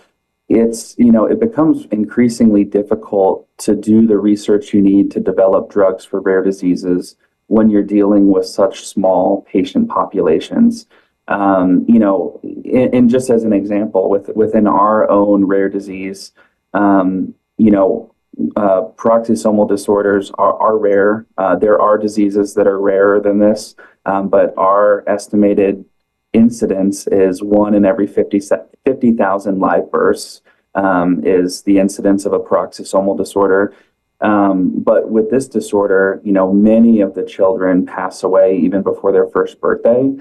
it's 0.50 0.96
you 0.98 1.12
know 1.12 1.26
it 1.26 1.40
becomes 1.40 1.86
increasingly 1.92 2.64
difficult 2.64 3.48
to 3.60 3.76
do 3.76 4.08
the 4.08 4.18
research 4.18 4.74
you 4.74 4.82
need 4.82 5.12
to 5.12 5.20
develop 5.20 5.70
drugs 5.70 6.04
for 6.04 6.20
rare 6.20 6.44
diseases 6.44 7.16
when 7.48 7.70
you're 7.70 7.84
dealing 7.84 8.30
with 8.32 8.46
such 8.46 8.86
small 8.86 9.44
patient 9.52 9.90
populations. 9.90 10.88
Um, 11.28 11.86
you 11.88 12.00
know, 12.00 12.40
and, 12.44 13.08
just 13.08 13.30
as 13.30 13.44
an 13.44 13.54
example, 13.54 14.10
with 14.10 14.30
within 14.36 14.66
our 14.66 15.08
own 15.10 15.46
rare 15.46 15.70
disease, 15.70 16.32
um, 16.74 17.36
you 17.58 17.70
know, 17.70 18.12
uh, 18.56 18.82
peroxisomal 18.96 19.68
disorders 19.70 20.32
are, 20.40 20.54
are 20.54 20.78
rare. 20.78 21.28
Uh, 21.38 21.56
there 21.56 21.80
are 21.80 22.00
diseases 22.00 22.56
that 22.56 22.66
are 22.66 22.80
rarer 22.80 23.20
than 23.20 23.38
this, 23.38 23.76
um, 24.06 24.30
but 24.30 24.56
our 24.58 25.04
estimated 25.08 25.86
incidence 26.34 27.08
is 27.08 27.42
one 27.42 27.74
in 27.74 27.86
every 27.86 28.08
50,000 28.08 28.68
50, 28.86 29.12
live 29.52 29.92
births 29.92 30.42
um, 30.76 31.24
is 31.26 31.64
the 31.64 31.80
incidence 31.80 32.26
of 32.26 32.34
a 32.34 32.40
peroxisomal 32.40 33.18
disorder. 33.18 33.74
Um, 34.22 34.72
but 34.80 35.10
with 35.10 35.30
this 35.30 35.48
disorder, 35.48 36.22
you 36.24 36.34
know, 36.34 36.52
many 36.52 37.02
of 37.02 37.16
the 37.16 37.24
children 37.24 37.86
pass 37.86 38.24
away 38.24 38.58
even 38.58 38.82
before 38.84 39.12
their 39.12 39.28
first 39.28 39.62
birthday. 39.62 40.12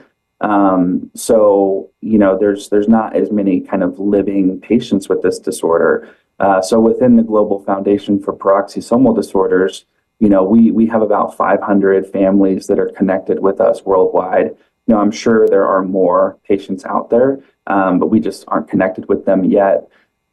Um, 0.40 1.10
so, 1.14 1.90
you 2.00 2.16
know, 2.16 2.38
there's 2.38 2.68
there's 2.68 2.88
not 2.88 3.16
as 3.16 3.32
many 3.32 3.60
kind 3.60 3.82
of 3.82 3.98
living 3.98 4.60
patients 4.60 5.08
with 5.08 5.22
this 5.22 5.40
disorder. 5.40 6.08
Uh, 6.38 6.62
so 6.62 6.78
within 6.78 7.16
the 7.16 7.24
Global 7.24 7.60
Foundation 7.64 8.22
for 8.22 8.32
Peroxisomal 8.32 9.16
Disorders, 9.16 9.84
you 10.20 10.28
know, 10.28 10.44
we 10.44 10.70
we 10.70 10.86
have 10.86 11.02
about 11.02 11.36
500 11.36 12.06
families 12.06 12.68
that 12.68 12.78
are 12.78 12.90
connected 12.90 13.40
with 13.40 13.60
us 13.60 13.84
worldwide. 13.84 14.56
Now, 14.88 15.00
I'm 15.00 15.10
sure 15.10 15.46
there 15.46 15.66
are 15.66 15.82
more 15.82 16.38
patients 16.48 16.84
out 16.84 17.10
there, 17.10 17.40
um, 17.66 17.98
but 17.98 18.06
we 18.06 18.20
just 18.20 18.44
aren't 18.48 18.68
connected 18.68 19.08
with 19.08 19.26
them 19.26 19.44
yet. 19.44 19.88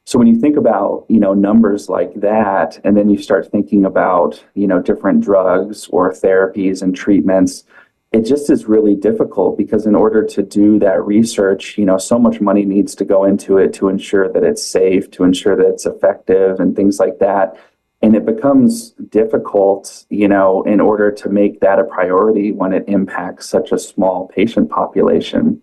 So 0.05 0.17
when 0.17 0.27
you 0.27 0.39
think 0.39 0.55
about, 0.55 1.05
you 1.09 1.19
know, 1.19 1.33
numbers 1.33 1.89
like 1.89 2.13
that, 2.15 2.79
and 2.83 2.95
then 2.95 3.09
you 3.09 3.17
start 3.17 3.51
thinking 3.51 3.85
about, 3.85 4.43
you 4.53 4.67
know, 4.67 4.81
different 4.81 5.21
drugs 5.21 5.87
or 5.89 6.11
therapies 6.11 6.81
and 6.81 6.95
treatments, 6.95 7.63
it 8.11 8.21
just 8.21 8.49
is 8.49 8.65
really 8.65 8.95
difficult 8.95 9.57
because 9.57 9.85
in 9.85 9.95
order 9.95 10.23
to 10.23 10.41
do 10.41 10.79
that 10.79 11.05
research, 11.05 11.77
you 11.77 11.85
know, 11.85 11.97
so 11.97 12.17
much 12.17 12.39
money 12.39 12.63
needs 12.63 12.95
to 12.95 13.03
go 13.03 13.25
into 13.25 13.57
it 13.57 13.73
to 13.73 13.89
ensure 13.89 14.31
that 14.31 14.43
it's 14.43 14.63
safe, 14.63 15.11
to 15.11 15.23
ensure 15.23 15.55
that 15.57 15.67
it's 15.67 15.85
effective 15.85 16.59
and 16.61 16.75
things 16.75 16.97
like 16.97 17.19
that. 17.19 17.57
And 18.05 18.15
it 18.15 18.25
becomes 18.25 18.91
difficult, 19.09 20.05
you 20.09 20.27
know, 20.27 20.63
in 20.63 20.79
order 20.79 21.11
to 21.11 21.29
make 21.29 21.59
that 21.61 21.79
a 21.79 21.83
priority 21.83 22.51
when 22.51 22.71
it 22.71 22.85
impacts 22.87 23.49
such 23.49 23.71
a 23.71 23.79
small 23.79 24.27
patient 24.27 24.69
population. 24.69 25.61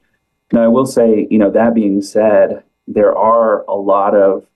Now, 0.53 0.65
I 0.65 0.69
will 0.69 0.87
say, 0.87 1.29
you 1.31 1.39
know, 1.39 1.51
that 1.51 1.75
being 1.75 2.03
said, 2.03 2.65
there 2.87 3.17
are 3.17 3.65
a 3.67 3.75
lot 3.75 4.15
of 4.15 4.47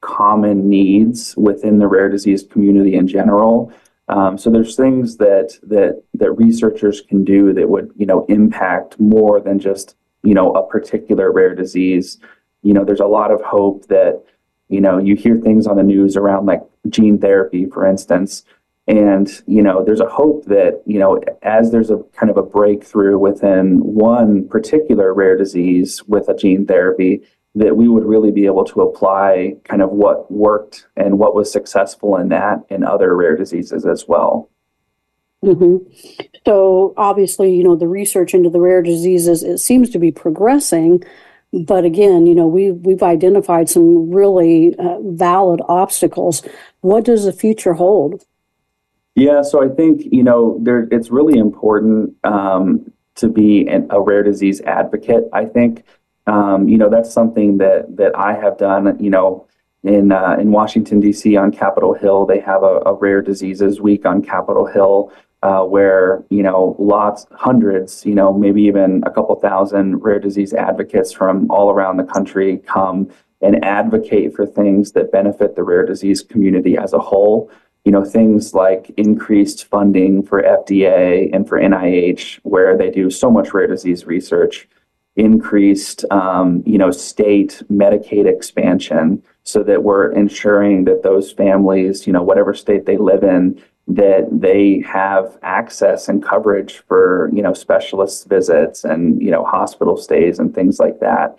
common 0.00 0.68
needs 0.68 1.36
within 1.36 1.78
the 1.78 1.86
rare 1.86 2.08
disease 2.08 2.44
community 2.44 2.94
in 2.94 3.06
general 3.06 3.72
um, 4.08 4.36
so 4.36 4.50
there's 4.50 4.76
things 4.76 5.16
that 5.18 5.58
that 5.62 6.02
that 6.14 6.32
researchers 6.32 7.00
can 7.00 7.24
do 7.24 7.52
that 7.54 7.68
would 7.68 7.92
you 7.96 8.06
know 8.06 8.26
impact 8.28 8.98
more 8.98 9.40
than 9.40 9.58
just 9.58 9.96
you 10.22 10.34
know 10.34 10.52
a 10.52 10.66
particular 10.66 11.32
rare 11.32 11.54
disease. 11.54 12.18
You 12.62 12.74
know, 12.74 12.84
there's 12.84 13.00
a 13.00 13.06
lot 13.06 13.30
of 13.30 13.40
hope 13.42 13.86
that 13.86 14.22
you 14.68 14.80
know 14.80 14.98
you 14.98 15.14
hear 15.14 15.36
things 15.36 15.66
on 15.66 15.76
the 15.76 15.82
news 15.82 16.16
around 16.16 16.46
like 16.46 16.62
gene 16.88 17.18
therapy, 17.18 17.66
for 17.66 17.86
instance, 17.86 18.44
and 18.88 19.42
you 19.46 19.62
know 19.62 19.84
there's 19.84 20.00
a 20.00 20.08
hope 20.08 20.44
that 20.46 20.82
you 20.86 20.98
know 20.98 21.20
as 21.42 21.70
there's 21.70 21.90
a 21.90 21.98
kind 22.12 22.30
of 22.30 22.36
a 22.36 22.42
breakthrough 22.42 23.18
within 23.18 23.78
one 23.78 24.48
particular 24.48 25.14
rare 25.14 25.36
disease 25.36 26.02
with 26.08 26.28
a 26.28 26.34
gene 26.34 26.66
therapy 26.66 27.22
that 27.54 27.76
we 27.76 27.86
would 27.86 28.04
really 28.04 28.30
be 28.30 28.46
able 28.46 28.64
to 28.64 28.80
apply 28.80 29.54
kind 29.64 29.82
of 29.82 29.90
what 29.90 30.30
worked 30.32 30.86
and 30.96 31.18
what 31.18 31.34
was 31.34 31.52
successful 31.52 32.16
in 32.16 32.28
that 32.30 32.60
in 32.70 32.82
other 32.82 33.14
rare 33.14 33.36
diseases 33.36 33.84
as 33.84 34.06
well. 34.08 34.48
Mm-hmm. 35.44 36.22
So 36.46 36.94
obviously, 36.96 37.54
you 37.54 37.64
know, 37.64 37.76
the 37.76 37.88
research 37.88 38.32
into 38.32 38.48
the 38.48 38.60
rare 38.60 38.80
diseases 38.80 39.42
it 39.42 39.58
seems 39.58 39.90
to 39.90 39.98
be 39.98 40.10
progressing, 40.10 41.04
but 41.52 41.84
again, 41.84 42.26
you 42.26 42.34
know, 42.34 42.46
we 42.46 42.72
we've 42.72 43.02
identified 43.02 43.68
some 43.68 44.10
really 44.10 44.74
uh, 44.78 44.98
valid 45.02 45.60
obstacles. 45.68 46.42
What 46.80 47.04
does 47.04 47.24
the 47.24 47.32
future 47.32 47.74
hold? 47.74 48.24
Yeah, 49.14 49.42
so 49.42 49.62
I 49.62 49.68
think 49.68 50.02
you 50.10 50.22
know 50.22 50.58
there 50.62 50.88
it's 50.90 51.10
really 51.10 51.38
important 51.38 52.16
um, 52.24 52.90
to 53.16 53.28
be 53.28 53.68
an, 53.68 53.86
a 53.90 54.00
rare 54.00 54.22
disease 54.22 54.60
advocate. 54.62 55.28
I 55.32 55.44
think 55.44 55.84
um, 56.26 56.68
you 56.68 56.78
know, 56.78 56.88
that's 56.88 57.12
something 57.12 57.58
that 57.58 57.96
that 57.96 58.16
I 58.16 58.34
have 58.34 58.58
done. 58.58 58.96
You 59.02 59.10
know, 59.10 59.46
in 59.82 60.12
uh, 60.12 60.36
in 60.38 60.52
Washington 60.52 61.00
D.C. 61.00 61.36
on 61.36 61.50
Capitol 61.50 61.94
Hill, 61.94 62.26
they 62.26 62.40
have 62.40 62.62
a, 62.62 62.80
a 62.86 62.94
rare 62.94 63.22
diseases 63.22 63.80
week 63.80 64.06
on 64.06 64.22
Capitol 64.22 64.66
Hill. 64.66 65.12
Uh, 65.42 65.64
where 65.64 66.22
you 66.30 66.42
know 66.42 66.76
lots, 66.78 67.26
hundreds, 67.32 68.06
you 68.06 68.14
know 68.14 68.32
maybe 68.32 68.62
even 68.62 69.02
a 69.04 69.10
couple 69.10 69.34
thousand 69.36 69.98
rare 69.98 70.20
disease 70.20 70.54
advocates 70.54 71.12
from 71.12 71.50
all 71.50 71.70
around 71.70 71.96
the 71.96 72.04
country 72.04 72.58
come 72.58 73.10
and 73.40 73.64
advocate 73.64 74.32
for 74.36 74.46
things 74.46 74.92
that 74.92 75.10
benefit 75.10 75.56
the 75.56 75.64
rare 75.64 75.84
disease 75.84 76.22
community 76.22 76.78
as 76.78 76.92
a 76.92 76.98
whole. 76.98 77.50
You 77.84 77.90
know 77.90 78.04
things 78.04 78.54
like 78.54 78.90
increased 78.96 79.64
funding 79.64 80.22
for 80.22 80.42
FDA 80.42 81.28
and 81.34 81.48
for 81.48 81.58
NIH, 81.60 82.38
where 82.44 82.78
they 82.78 82.90
do 82.90 83.10
so 83.10 83.28
much 83.28 83.52
rare 83.52 83.66
disease 83.66 84.06
research 84.06 84.68
increased, 85.16 86.04
um, 86.10 86.62
you 86.64 86.78
know, 86.78 86.90
state 86.90 87.62
Medicaid 87.70 88.26
expansion 88.26 89.22
so 89.44 89.62
that 89.62 89.82
we're 89.82 90.12
ensuring 90.12 90.84
that 90.84 91.02
those 91.02 91.32
families, 91.32 92.06
you 92.06 92.12
know, 92.12 92.22
whatever 92.22 92.54
state 92.54 92.86
they 92.86 92.96
live 92.96 93.22
in, 93.22 93.60
that 93.88 94.28
they 94.30 94.80
have 94.86 95.38
access 95.42 96.08
and 96.08 96.22
coverage 96.22 96.78
for, 96.86 97.30
you 97.32 97.42
know, 97.42 97.52
specialist 97.52 98.28
visits 98.28 98.84
and, 98.84 99.20
you 99.20 99.30
know, 99.30 99.44
hospital 99.44 99.96
stays 99.96 100.38
and 100.38 100.54
things 100.54 100.78
like 100.78 101.00
that. 101.00 101.36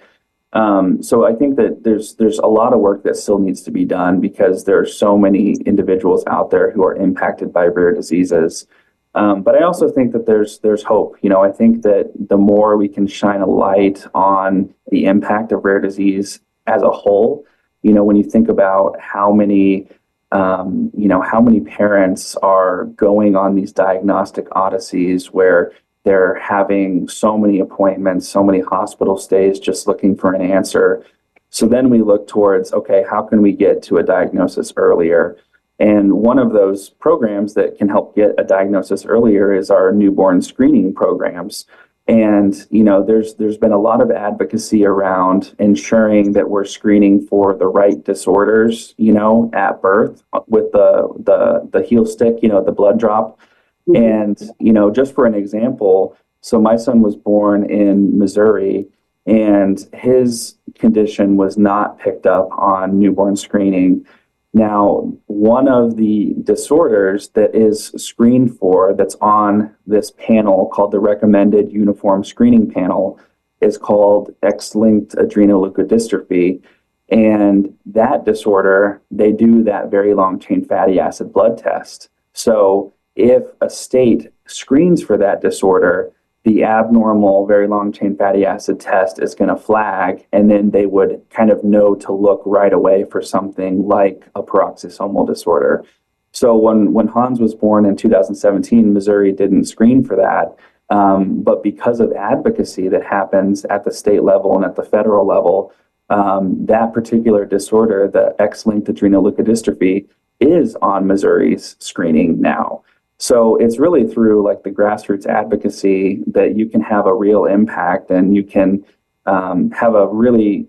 Um, 0.53 1.01
so 1.01 1.25
I 1.25 1.33
think 1.33 1.55
that 1.55 1.83
there's 1.83 2.15
there's 2.15 2.37
a 2.37 2.45
lot 2.45 2.73
of 2.73 2.79
work 2.79 3.03
that 3.03 3.17
still 3.17 3.39
needs 3.39 3.63
to 3.63 3.71
be 3.71 3.85
done 3.85 4.19
because 4.19 4.65
there 4.65 4.77
are 4.77 4.85
so 4.85 5.17
many 5.17 5.53
individuals 5.65 6.23
out 6.27 6.51
there 6.51 6.69
who 6.71 6.83
are 6.83 6.95
impacted 6.95 7.51
by 7.51 7.65
rare 7.65 7.93
diseases. 7.93 8.67
Um, 9.15 9.41
but 9.41 9.55
I 9.55 9.63
also 9.63 9.89
think 9.89 10.11
that 10.13 10.25
there's 10.25 10.59
there's 10.59 10.83
hope. 10.83 11.17
You 11.21 11.29
know, 11.29 11.41
I 11.41 11.51
think 11.51 11.81
that 11.83 12.11
the 12.29 12.37
more 12.37 12.77
we 12.77 12.87
can 12.87 13.07
shine 13.07 13.41
a 13.41 13.47
light 13.47 14.05
on 14.13 14.73
the 14.91 15.05
impact 15.05 15.51
of 15.51 15.65
rare 15.65 15.81
disease 15.81 16.39
as 16.67 16.83
a 16.83 16.89
whole, 16.89 17.45
you 17.81 17.91
know, 17.91 18.03
when 18.03 18.15
you 18.15 18.23
think 18.23 18.47
about 18.47 18.99
how 18.99 19.31
many 19.31 19.87
um, 20.33 20.91
you 20.97 21.07
know 21.07 21.21
how 21.21 21.39
many 21.39 21.61
parents 21.61 22.35
are 22.37 22.85
going 22.95 23.35
on 23.35 23.55
these 23.55 23.71
diagnostic 23.71 24.47
odysseys 24.55 25.27
where 25.27 25.71
they're 26.03 26.35
having 26.35 27.07
so 27.07 27.37
many 27.37 27.59
appointments, 27.59 28.27
so 28.27 28.43
many 28.43 28.59
hospital 28.59 29.17
stays 29.17 29.59
just 29.59 29.87
looking 29.87 30.15
for 30.17 30.33
an 30.33 30.41
answer. 30.41 31.05
So 31.49 31.67
then 31.67 31.89
we 31.89 32.01
look 32.01 32.27
towards, 32.27 32.73
okay, 32.73 33.05
how 33.09 33.21
can 33.21 33.41
we 33.41 33.53
get 33.53 33.83
to 33.83 33.97
a 33.97 34.03
diagnosis 34.03 34.73
earlier? 34.75 35.37
And 35.79 36.13
one 36.13 36.39
of 36.39 36.51
those 36.51 36.89
programs 36.89 37.53
that 37.53 37.77
can 37.77 37.87
help 37.87 38.15
get 38.15 38.31
a 38.37 38.43
diagnosis 38.43 39.05
earlier 39.05 39.53
is 39.53 39.69
our 39.69 39.91
newborn 39.91 40.41
screening 40.41 40.93
programs. 40.93 41.65
And 42.07 42.53
you 42.69 42.83
know, 42.83 43.03
there's 43.03 43.35
there's 43.35 43.57
been 43.57 43.71
a 43.71 43.79
lot 43.79 44.01
of 44.01 44.11
advocacy 44.11 44.85
around 44.85 45.55
ensuring 45.59 46.33
that 46.33 46.49
we're 46.49 46.65
screening 46.65 47.25
for 47.25 47.55
the 47.55 47.67
right 47.67 48.03
disorders, 48.03 48.93
you 48.97 49.13
know, 49.13 49.49
at 49.53 49.81
birth 49.81 50.23
with 50.47 50.71
the 50.73 51.07
the 51.19 51.69
the 51.71 51.85
heel 51.85 52.05
stick, 52.05 52.39
you 52.41 52.49
know, 52.49 52.61
the 52.63 52.73
blood 52.73 52.99
drop. 52.99 53.39
Mm-hmm. 53.87 54.03
And, 54.03 54.51
you 54.59 54.73
know, 54.73 54.91
just 54.91 55.13
for 55.13 55.25
an 55.25 55.35
example, 55.35 56.17
so 56.41 56.59
my 56.59 56.75
son 56.75 57.01
was 57.01 57.15
born 57.15 57.69
in 57.69 58.17
Missouri 58.17 58.87
and 59.25 59.87
his 59.93 60.55
condition 60.75 61.37
was 61.37 61.57
not 61.57 61.99
picked 61.99 62.25
up 62.25 62.49
on 62.51 62.99
newborn 62.99 63.35
screening. 63.35 64.05
Now, 64.53 65.11
one 65.25 65.67
of 65.67 65.97
the 65.97 66.35
disorders 66.43 67.29
that 67.29 67.55
is 67.55 67.87
screened 67.97 68.57
for 68.59 68.93
that's 68.93 69.15
on 69.19 69.75
this 69.87 70.11
panel 70.11 70.67
called 70.71 70.91
the 70.91 70.99
Recommended 70.99 71.71
Uniform 71.71 72.23
Screening 72.23 72.69
Panel 72.69 73.19
is 73.61 73.79
called 73.79 74.35
X-linked 74.43 75.15
adrenoleukodystrophy. 75.15 76.61
And 77.09 77.75
that 77.87 78.25
disorder, 78.25 79.01
they 79.09 79.31
do 79.31 79.63
that 79.63 79.89
very 79.89 80.13
long 80.13 80.39
chain 80.39 80.63
fatty 80.63 80.99
acid 80.99 81.33
blood 81.33 81.57
test. 81.57 82.09
So 82.33 82.93
if 83.15 83.43
a 83.61 83.69
state 83.69 84.31
screens 84.45 85.03
for 85.03 85.17
that 85.17 85.41
disorder, 85.41 86.12
the 86.43 86.63
abnormal 86.63 87.45
very 87.45 87.67
long 87.67 87.91
chain 87.91 88.17
fatty 88.17 88.45
acid 88.45 88.79
test 88.79 89.19
is 89.21 89.33
going 89.33 89.49
to 89.49 89.55
flag, 89.55 90.25
and 90.33 90.51
then 90.51 90.71
they 90.71 90.85
would 90.85 91.21
kind 91.29 91.49
of 91.49 91.63
know 91.63 91.95
to 91.95 92.11
look 92.11 92.41
right 92.45 92.73
away 92.73 93.05
for 93.09 93.21
something 93.21 93.87
like 93.87 94.27
a 94.35 94.43
peroxisomal 94.43 95.25
disorder. 95.25 95.85
So 96.33 96.55
when, 96.57 96.93
when 96.93 97.07
Hans 97.07 97.39
was 97.39 97.55
born 97.55 97.85
in 97.85 97.95
2017, 97.95 98.91
Missouri 98.91 99.31
didn't 99.31 99.65
screen 99.65 100.03
for 100.03 100.15
that. 100.17 100.55
Um, 100.89 101.41
but 101.41 101.63
because 101.63 101.99
of 101.99 102.11
advocacy 102.11 102.89
that 102.89 103.05
happens 103.05 103.65
at 103.65 103.85
the 103.85 103.91
state 103.91 104.23
level 104.23 104.55
and 104.55 104.65
at 104.65 104.75
the 104.75 104.83
federal 104.83 105.25
level, 105.25 105.71
um, 106.09 106.65
that 106.65 106.93
particular 106.93 107.45
disorder, 107.45 108.09
the 108.11 108.35
X-linked 108.39 108.87
adrenoleukodystrophy, 108.87 110.07
is 110.39 110.75
on 110.81 111.07
Missouri's 111.07 111.77
screening 111.79 112.41
now. 112.41 112.83
So 113.23 113.55
it's 113.55 113.79
really 113.79 114.05
through 114.05 114.43
like 114.43 114.63
the 114.63 114.69
grassroots 114.69 115.25
advocacy 115.25 116.19
that 116.27 116.57
you 116.57 116.67
can 116.67 116.81
have 116.81 117.05
a 117.05 117.15
real 117.15 117.45
impact 117.45 118.09
and 118.11 118.35
you 118.35 118.43
can 118.43 118.83
um, 119.25 119.71
have 119.71 119.95
a 119.95 120.07
really 120.07 120.67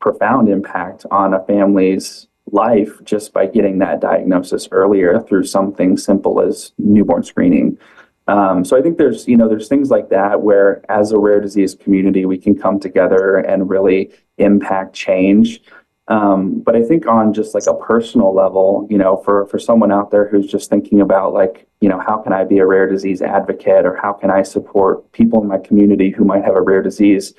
profound 0.00 0.48
impact 0.48 1.06
on 1.12 1.34
a 1.34 1.44
family's 1.44 2.26
life 2.50 2.90
just 3.04 3.32
by 3.32 3.46
getting 3.46 3.78
that 3.78 4.00
diagnosis 4.00 4.66
earlier 4.72 5.20
through 5.20 5.44
something 5.44 5.96
simple 5.96 6.40
as 6.40 6.72
newborn 6.78 7.22
screening. 7.22 7.78
Um, 8.26 8.64
so 8.64 8.76
I 8.76 8.82
think 8.82 8.98
there's 8.98 9.28
you 9.28 9.36
know 9.36 9.48
there's 9.48 9.68
things 9.68 9.88
like 9.88 10.08
that 10.08 10.42
where 10.42 10.82
as 10.90 11.12
a 11.12 11.18
rare 11.20 11.40
disease 11.40 11.76
community 11.76 12.24
we 12.24 12.38
can 12.38 12.58
come 12.58 12.80
together 12.80 13.36
and 13.36 13.70
really 13.70 14.10
impact 14.38 14.96
change. 14.96 15.62
Um, 16.08 16.60
but 16.60 16.74
I 16.74 16.82
think 16.82 17.06
on 17.06 17.34
just 17.34 17.54
like 17.54 17.66
a 17.66 17.74
personal 17.74 18.34
level, 18.34 18.86
you 18.90 18.96
know, 18.96 19.18
for 19.18 19.46
for 19.46 19.58
someone 19.58 19.92
out 19.92 20.10
there 20.10 20.26
who's 20.26 20.50
just 20.50 20.70
thinking 20.70 21.02
about 21.02 21.34
like, 21.34 21.68
you 21.80 21.88
know, 21.88 22.00
how 22.00 22.16
can 22.18 22.32
I 22.32 22.44
be 22.44 22.58
a 22.58 22.66
rare 22.66 22.88
disease 22.88 23.20
advocate 23.20 23.84
or 23.84 23.94
how 23.94 24.14
can 24.14 24.30
I 24.30 24.42
support 24.42 25.12
people 25.12 25.42
in 25.42 25.48
my 25.48 25.58
community 25.58 26.10
who 26.10 26.24
might 26.24 26.44
have 26.44 26.56
a 26.56 26.62
rare 26.62 26.82
disease? 26.82 27.34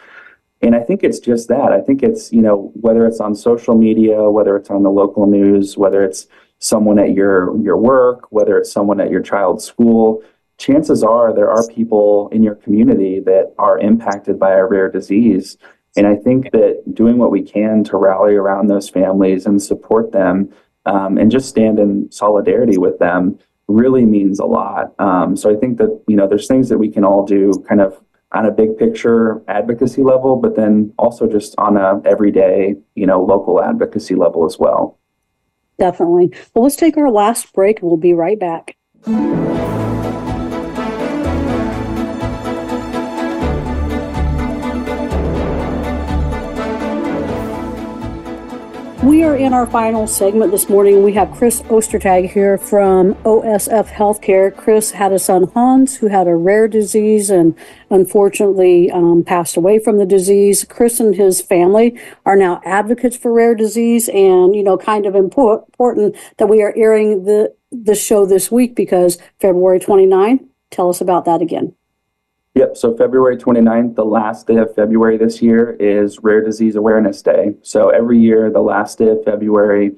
And 0.61 0.75
I 0.75 0.81
think 0.81 1.03
it's 1.03 1.19
just 1.19 1.47
that. 1.47 1.71
I 1.71 1.81
think 1.81 2.03
it's, 2.03 2.31
you 2.31 2.41
know, 2.41 2.71
whether 2.75 3.07
it's 3.07 3.19
on 3.19 3.33
social 3.33 3.75
media, 3.75 4.29
whether 4.29 4.55
it's 4.55 4.69
on 4.69 4.83
the 4.83 4.91
local 4.91 5.25
news, 5.25 5.77
whether 5.77 6.03
it's 6.03 6.27
someone 6.59 6.99
at 6.99 7.13
your 7.13 7.57
your 7.63 7.77
work, 7.77 8.27
whether 8.31 8.57
it's 8.59 8.71
someone 8.71 8.99
at 8.99 9.09
your 9.09 9.21
child's 9.21 9.65
school, 9.65 10.21
chances 10.59 11.03
are 11.03 11.33
there 11.33 11.49
are 11.49 11.65
people 11.69 12.29
in 12.31 12.43
your 12.43 12.55
community 12.55 13.19
that 13.21 13.55
are 13.57 13.79
impacted 13.79 14.37
by 14.37 14.51
a 14.51 14.65
rare 14.65 14.91
disease 14.91 15.57
and 15.95 16.07
I 16.07 16.15
think 16.15 16.51
that 16.51 16.83
doing 16.93 17.17
what 17.17 17.31
we 17.31 17.41
can 17.41 17.83
to 17.85 17.97
rally 17.97 18.35
around 18.35 18.67
those 18.67 18.89
families 18.89 19.45
and 19.45 19.61
support 19.61 20.11
them 20.11 20.53
um, 20.85 21.17
and 21.17 21.31
just 21.31 21.49
stand 21.49 21.79
in 21.79 22.11
solidarity 22.11 22.77
with 22.77 22.99
them 22.99 23.39
really 23.67 24.05
means 24.05 24.39
a 24.39 24.45
lot. 24.45 24.93
Um, 24.99 25.35
so 25.35 25.51
I 25.51 25.55
think 25.55 25.77
that, 25.77 26.01
you 26.07 26.15
know, 26.15 26.27
there's 26.27 26.47
things 26.47 26.69
that 26.69 26.77
we 26.77 26.89
can 26.89 27.03
all 27.03 27.25
do 27.25 27.51
kind 27.67 27.81
of 27.81 27.99
on 28.31 28.45
a 28.45 28.51
big 28.51 28.77
picture 28.77 29.41
advocacy 29.47 30.03
level, 30.03 30.35
but 30.35 30.55
then 30.55 30.93
also 30.97 31.27
just 31.27 31.55
on 31.57 31.77
a 31.77 32.01
everyday, 32.05 32.75
you 32.95 33.05
know, 33.05 33.23
local 33.23 33.61
advocacy 33.61 34.15
level 34.15 34.45
as 34.45 34.57
well. 34.59 34.99
Definitely. 35.79 36.31
Well, 36.53 36.63
let's 36.63 36.75
take 36.75 36.97
our 36.97 37.09
last 37.09 37.53
break. 37.53 37.81
We'll 37.81 37.97
be 37.97 38.13
right 38.13 38.39
back. 38.39 38.75
We 49.09 49.23
are 49.23 49.35
in 49.35 49.55
our 49.55 49.65
final 49.65 50.05
segment 50.05 50.51
this 50.51 50.69
morning. 50.69 51.01
We 51.01 51.13
have 51.13 51.31
Chris 51.31 51.63
Ostertag 51.63 52.29
here 52.29 52.59
from 52.59 53.15
OSF 53.23 53.87
Healthcare. 53.87 54.55
Chris 54.55 54.91
had 54.91 55.11
a 55.11 55.17
son, 55.17 55.45
Hans, 55.55 55.97
who 55.97 56.09
had 56.09 56.27
a 56.27 56.35
rare 56.35 56.67
disease 56.67 57.31
and 57.31 57.57
unfortunately 57.89 58.91
um, 58.91 59.23
passed 59.23 59.57
away 59.57 59.79
from 59.79 59.97
the 59.97 60.05
disease. 60.05 60.63
Chris 60.63 60.99
and 60.99 61.15
his 61.15 61.41
family 61.41 61.99
are 62.23 62.35
now 62.35 62.61
advocates 62.63 63.17
for 63.17 63.33
rare 63.33 63.55
disease, 63.55 64.09
and 64.09 64.55
you 64.55 64.61
know, 64.61 64.77
kind 64.77 65.07
of 65.07 65.15
important 65.15 66.15
that 66.37 66.47
we 66.47 66.61
are 66.61 66.75
airing 66.77 67.23
the 67.23 67.51
the 67.71 67.95
show 67.95 68.27
this 68.27 68.51
week 68.51 68.75
because 68.75 69.17
February 69.39 69.79
29th. 69.79 70.45
Tell 70.69 70.87
us 70.87 71.01
about 71.01 71.25
that 71.25 71.41
again. 71.41 71.73
Yep. 72.59 72.75
So 72.75 72.93
February 72.93 73.37
29th, 73.37 73.95
the 73.95 74.03
last 74.03 74.45
day 74.45 74.57
of 74.57 74.75
February 74.75 75.15
this 75.15 75.41
year 75.41 75.77
is 75.79 76.19
Rare 76.19 76.43
Disease 76.43 76.75
Awareness 76.75 77.21
Day. 77.21 77.55
So 77.61 77.87
every 77.87 78.19
year, 78.19 78.51
the 78.51 78.59
last 78.59 78.97
day 78.97 79.07
of 79.07 79.23
February 79.23 79.93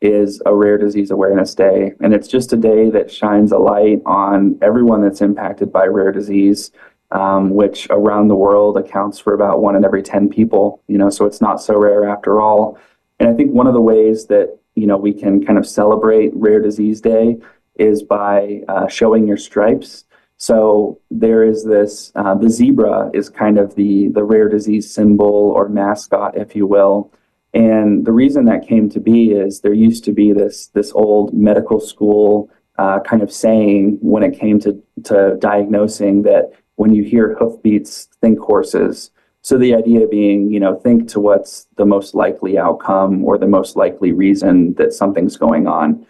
is 0.00 0.40
a 0.46 0.54
Rare 0.54 0.78
Disease 0.78 1.10
Awareness 1.10 1.56
Day. 1.56 1.90
And 2.00 2.14
it's 2.14 2.28
just 2.28 2.52
a 2.52 2.56
day 2.56 2.88
that 2.90 3.10
shines 3.10 3.50
a 3.50 3.58
light 3.58 4.00
on 4.06 4.56
everyone 4.62 5.02
that's 5.02 5.22
impacted 5.22 5.72
by 5.72 5.86
rare 5.86 6.12
disease, 6.12 6.70
um, 7.10 7.50
which 7.50 7.88
around 7.90 8.28
the 8.28 8.36
world 8.36 8.76
accounts 8.76 9.18
for 9.18 9.34
about 9.34 9.60
one 9.60 9.74
in 9.74 9.84
every 9.84 10.04
10 10.04 10.28
people, 10.28 10.84
you 10.86 10.98
know, 10.98 11.10
so 11.10 11.24
it's 11.24 11.40
not 11.40 11.60
so 11.60 11.76
rare 11.76 12.08
after 12.08 12.40
all. 12.40 12.78
And 13.18 13.28
I 13.28 13.34
think 13.34 13.50
one 13.50 13.66
of 13.66 13.74
the 13.74 13.80
ways 13.80 14.26
that, 14.26 14.56
you 14.76 14.86
know, 14.86 14.96
we 14.96 15.12
can 15.12 15.44
kind 15.44 15.58
of 15.58 15.66
celebrate 15.66 16.30
Rare 16.36 16.60
Disease 16.60 17.00
Day 17.00 17.38
is 17.74 18.04
by 18.04 18.60
uh, 18.68 18.86
showing 18.86 19.26
your 19.26 19.36
stripes. 19.36 20.04
So 20.36 21.00
there 21.10 21.44
is 21.44 21.64
this, 21.64 22.12
uh, 22.16 22.34
the 22.34 22.50
zebra 22.50 23.10
is 23.14 23.28
kind 23.28 23.58
of 23.58 23.74
the, 23.74 24.08
the 24.08 24.24
rare 24.24 24.48
disease 24.48 24.92
symbol 24.92 25.52
or 25.56 25.68
mascot, 25.68 26.36
if 26.36 26.56
you 26.56 26.66
will. 26.66 27.12
And 27.54 28.04
the 28.04 28.12
reason 28.12 28.44
that 28.46 28.66
came 28.66 28.88
to 28.90 29.00
be 29.00 29.30
is 29.30 29.60
there 29.60 29.72
used 29.72 30.04
to 30.04 30.12
be 30.12 30.32
this, 30.32 30.66
this 30.68 30.92
old 30.92 31.32
medical 31.32 31.78
school 31.78 32.50
uh, 32.78 32.98
kind 33.00 33.22
of 33.22 33.32
saying 33.32 33.98
when 34.00 34.24
it 34.24 34.38
came 34.38 34.58
to, 34.60 34.82
to 35.04 35.36
diagnosing 35.38 36.22
that 36.22 36.52
when 36.76 36.92
you 36.92 37.04
hear 37.04 37.36
hoofbeats, 37.36 38.08
think 38.20 38.40
horses. 38.40 39.12
So 39.42 39.56
the 39.56 39.74
idea 39.74 40.08
being, 40.08 40.50
you 40.50 40.58
know, 40.58 40.74
think 40.74 41.08
to 41.10 41.20
what's 41.20 41.68
the 41.76 41.86
most 41.86 42.14
likely 42.14 42.58
outcome 42.58 43.24
or 43.24 43.38
the 43.38 43.46
most 43.46 43.76
likely 43.76 44.10
reason 44.10 44.74
that 44.74 44.92
something's 44.92 45.36
going 45.36 45.68
on. 45.68 46.04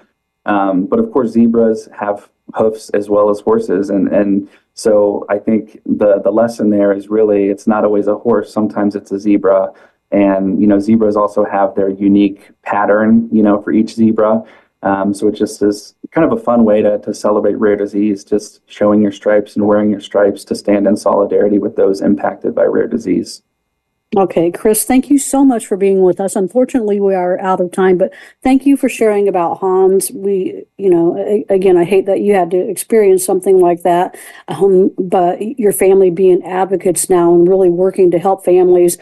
Um, 0.47 0.87
but 0.87 0.99
of 0.99 1.11
course, 1.13 1.33
zebras 1.33 1.89
have 1.99 2.31
hoofs 2.55 2.91
as 2.91 3.09
well 3.09 3.31
as 3.31 3.41
horses. 3.41 3.91
And, 3.91 4.09
and 4.09 4.49
so 4.75 5.25
I 5.29 5.39
think 5.39 5.81
the, 5.87 6.21
the 6.23 6.31
lesson 6.31 6.71
there 6.71 6.93
is 6.93 7.09
really 7.09 7.49
it's 7.49 7.67
not 7.67 7.85
always 7.85 8.07
a 8.07 8.17
horse, 8.17 8.53
sometimes 8.53 8.95
it's 8.95 9.13
a 9.13 9.19
zebra. 9.19 9.73
And, 10.11 10.61
you 10.61 10.67
know, 10.67 10.79
zebras 10.79 11.17
also 11.17 11.45
have 11.45 11.75
their 11.75 11.89
unique 11.89 12.51
pattern, 12.63 13.29
you 13.33 13.43
know, 13.43 13.61
for 13.61 13.73
each 13.73 13.95
zebra. 13.95 14.45
Um, 14.83 15.15
so 15.15 15.29
it 15.29 15.35
just 15.35 15.63
is 15.63 15.95
kind 16.11 16.31
of 16.31 16.39
a 16.39 16.43
fun 16.43 16.65
way 16.65 16.83
to, 16.83 16.99
to 16.99 17.15
celebrate 17.15 17.55
rare 17.55 17.75
disease, 17.75 18.23
just 18.23 18.61
showing 18.67 19.01
your 19.01 19.13
stripes 19.13 19.57
and 19.57 19.67
wearing 19.67 19.91
your 19.91 20.01
stripes 20.01 20.45
to 20.45 20.55
stand 20.55 20.87
in 20.87 20.97
solidarity 20.97 21.59
with 21.59 21.75
those 21.75 22.03
impacted 22.03 22.55
by 22.55 22.65
rare 22.65 22.87
disease. 22.87 23.43
Okay, 24.17 24.53
Chris, 24.53 24.85
thank 24.85 25.11
you 25.11 25.19
so 25.19 25.45
much 25.45 25.67
for 25.67 25.77
being 25.77 26.03
with 26.03 26.21
us. 26.21 26.37
Unfortunately, 26.37 27.01
we 27.01 27.15
are 27.15 27.41
out 27.41 27.61
of 27.61 27.73
time, 27.73 27.99
but 27.99 28.13
thank 28.43 28.65
you 28.65 28.77
for 28.77 28.89
sharing 28.89 29.27
about 29.27 29.59
Hans. 29.59 30.11
We, 30.13 30.65
you 30.79 30.89
know, 30.89 31.45
again, 31.49 31.77
I 31.77 31.85
hate 31.85 32.07
that 32.07 32.21
you 32.21 32.35
had 32.35 32.51
to 32.53 32.59
experience 32.59 33.25
something 33.25 33.59
like 33.59 33.83
that, 33.83 34.17
um, 34.47 34.93
but 34.99 35.59
your 35.59 35.73
family 35.73 36.11
being 36.11 36.45
advocates 36.45 37.11
now 37.11 37.35
and 37.35 37.49
really 37.49 37.71
working 37.71 38.13
to 38.13 38.19
help 38.21 38.45
families. 38.45 38.99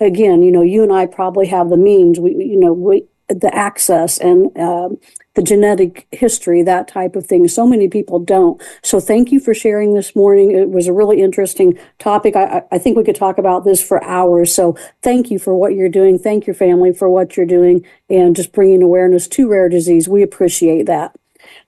Again, 0.00 0.42
you 0.42 0.50
know, 0.50 0.62
you 0.62 0.82
and 0.82 0.92
I 0.92 1.06
probably 1.06 1.46
have 1.48 1.68
the 1.68 1.76
means. 1.76 2.18
We, 2.18 2.34
you 2.34 2.58
know, 2.58 2.72
we 2.72 3.04
the 3.28 3.54
access 3.54 4.18
and 4.18 4.56
um, 4.58 4.98
the 5.34 5.42
genetic 5.42 6.06
history, 6.12 6.62
that 6.62 6.88
type 6.88 7.16
of 7.16 7.26
thing. 7.26 7.46
So 7.48 7.66
many 7.66 7.88
people 7.88 8.18
don't. 8.18 8.62
So 8.82 9.00
thank 9.00 9.32
you 9.32 9.40
for 9.40 9.52
sharing 9.52 9.94
this 9.94 10.14
morning. 10.14 10.52
It 10.52 10.70
was 10.70 10.86
a 10.86 10.92
really 10.92 11.20
interesting 11.20 11.78
topic. 11.98 12.36
I, 12.36 12.62
I 12.70 12.78
think 12.78 12.96
we 12.96 13.04
could 13.04 13.16
talk 13.16 13.38
about 13.38 13.64
this 13.64 13.82
for 13.82 14.02
hours. 14.04 14.54
So 14.54 14.76
thank 15.02 15.30
you 15.30 15.38
for 15.38 15.54
what 15.54 15.74
you're 15.74 15.88
doing. 15.88 16.18
Thank 16.18 16.46
your 16.46 16.54
family 16.54 16.92
for 16.92 17.08
what 17.08 17.36
you're 17.36 17.46
doing 17.46 17.84
and 18.08 18.36
just 18.36 18.52
bringing 18.52 18.82
awareness 18.82 19.28
to 19.28 19.48
rare 19.48 19.68
disease. 19.68 20.08
We 20.08 20.22
appreciate 20.22 20.86
that. 20.86 21.16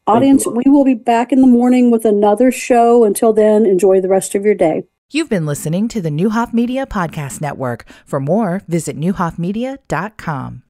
Audience, 0.06 0.46
we 0.46 0.62
will 0.66 0.84
be 0.84 0.94
back 0.94 1.32
in 1.32 1.40
the 1.40 1.46
morning 1.46 1.90
with 1.90 2.04
another 2.04 2.50
show. 2.50 3.04
Until 3.04 3.32
then, 3.32 3.66
enjoy 3.66 4.00
the 4.00 4.08
rest 4.08 4.34
of 4.34 4.44
your 4.44 4.54
day. 4.54 4.84
You've 5.10 5.28
been 5.28 5.46
listening 5.46 5.88
to 5.88 6.00
the 6.00 6.10
Neuhoff 6.10 6.52
Media 6.52 6.86
Podcast 6.86 7.40
Network. 7.40 7.86
For 8.04 8.20
more, 8.20 8.62
visit 8.66 8.98
neuhoffmedia.com. 8.98 10.62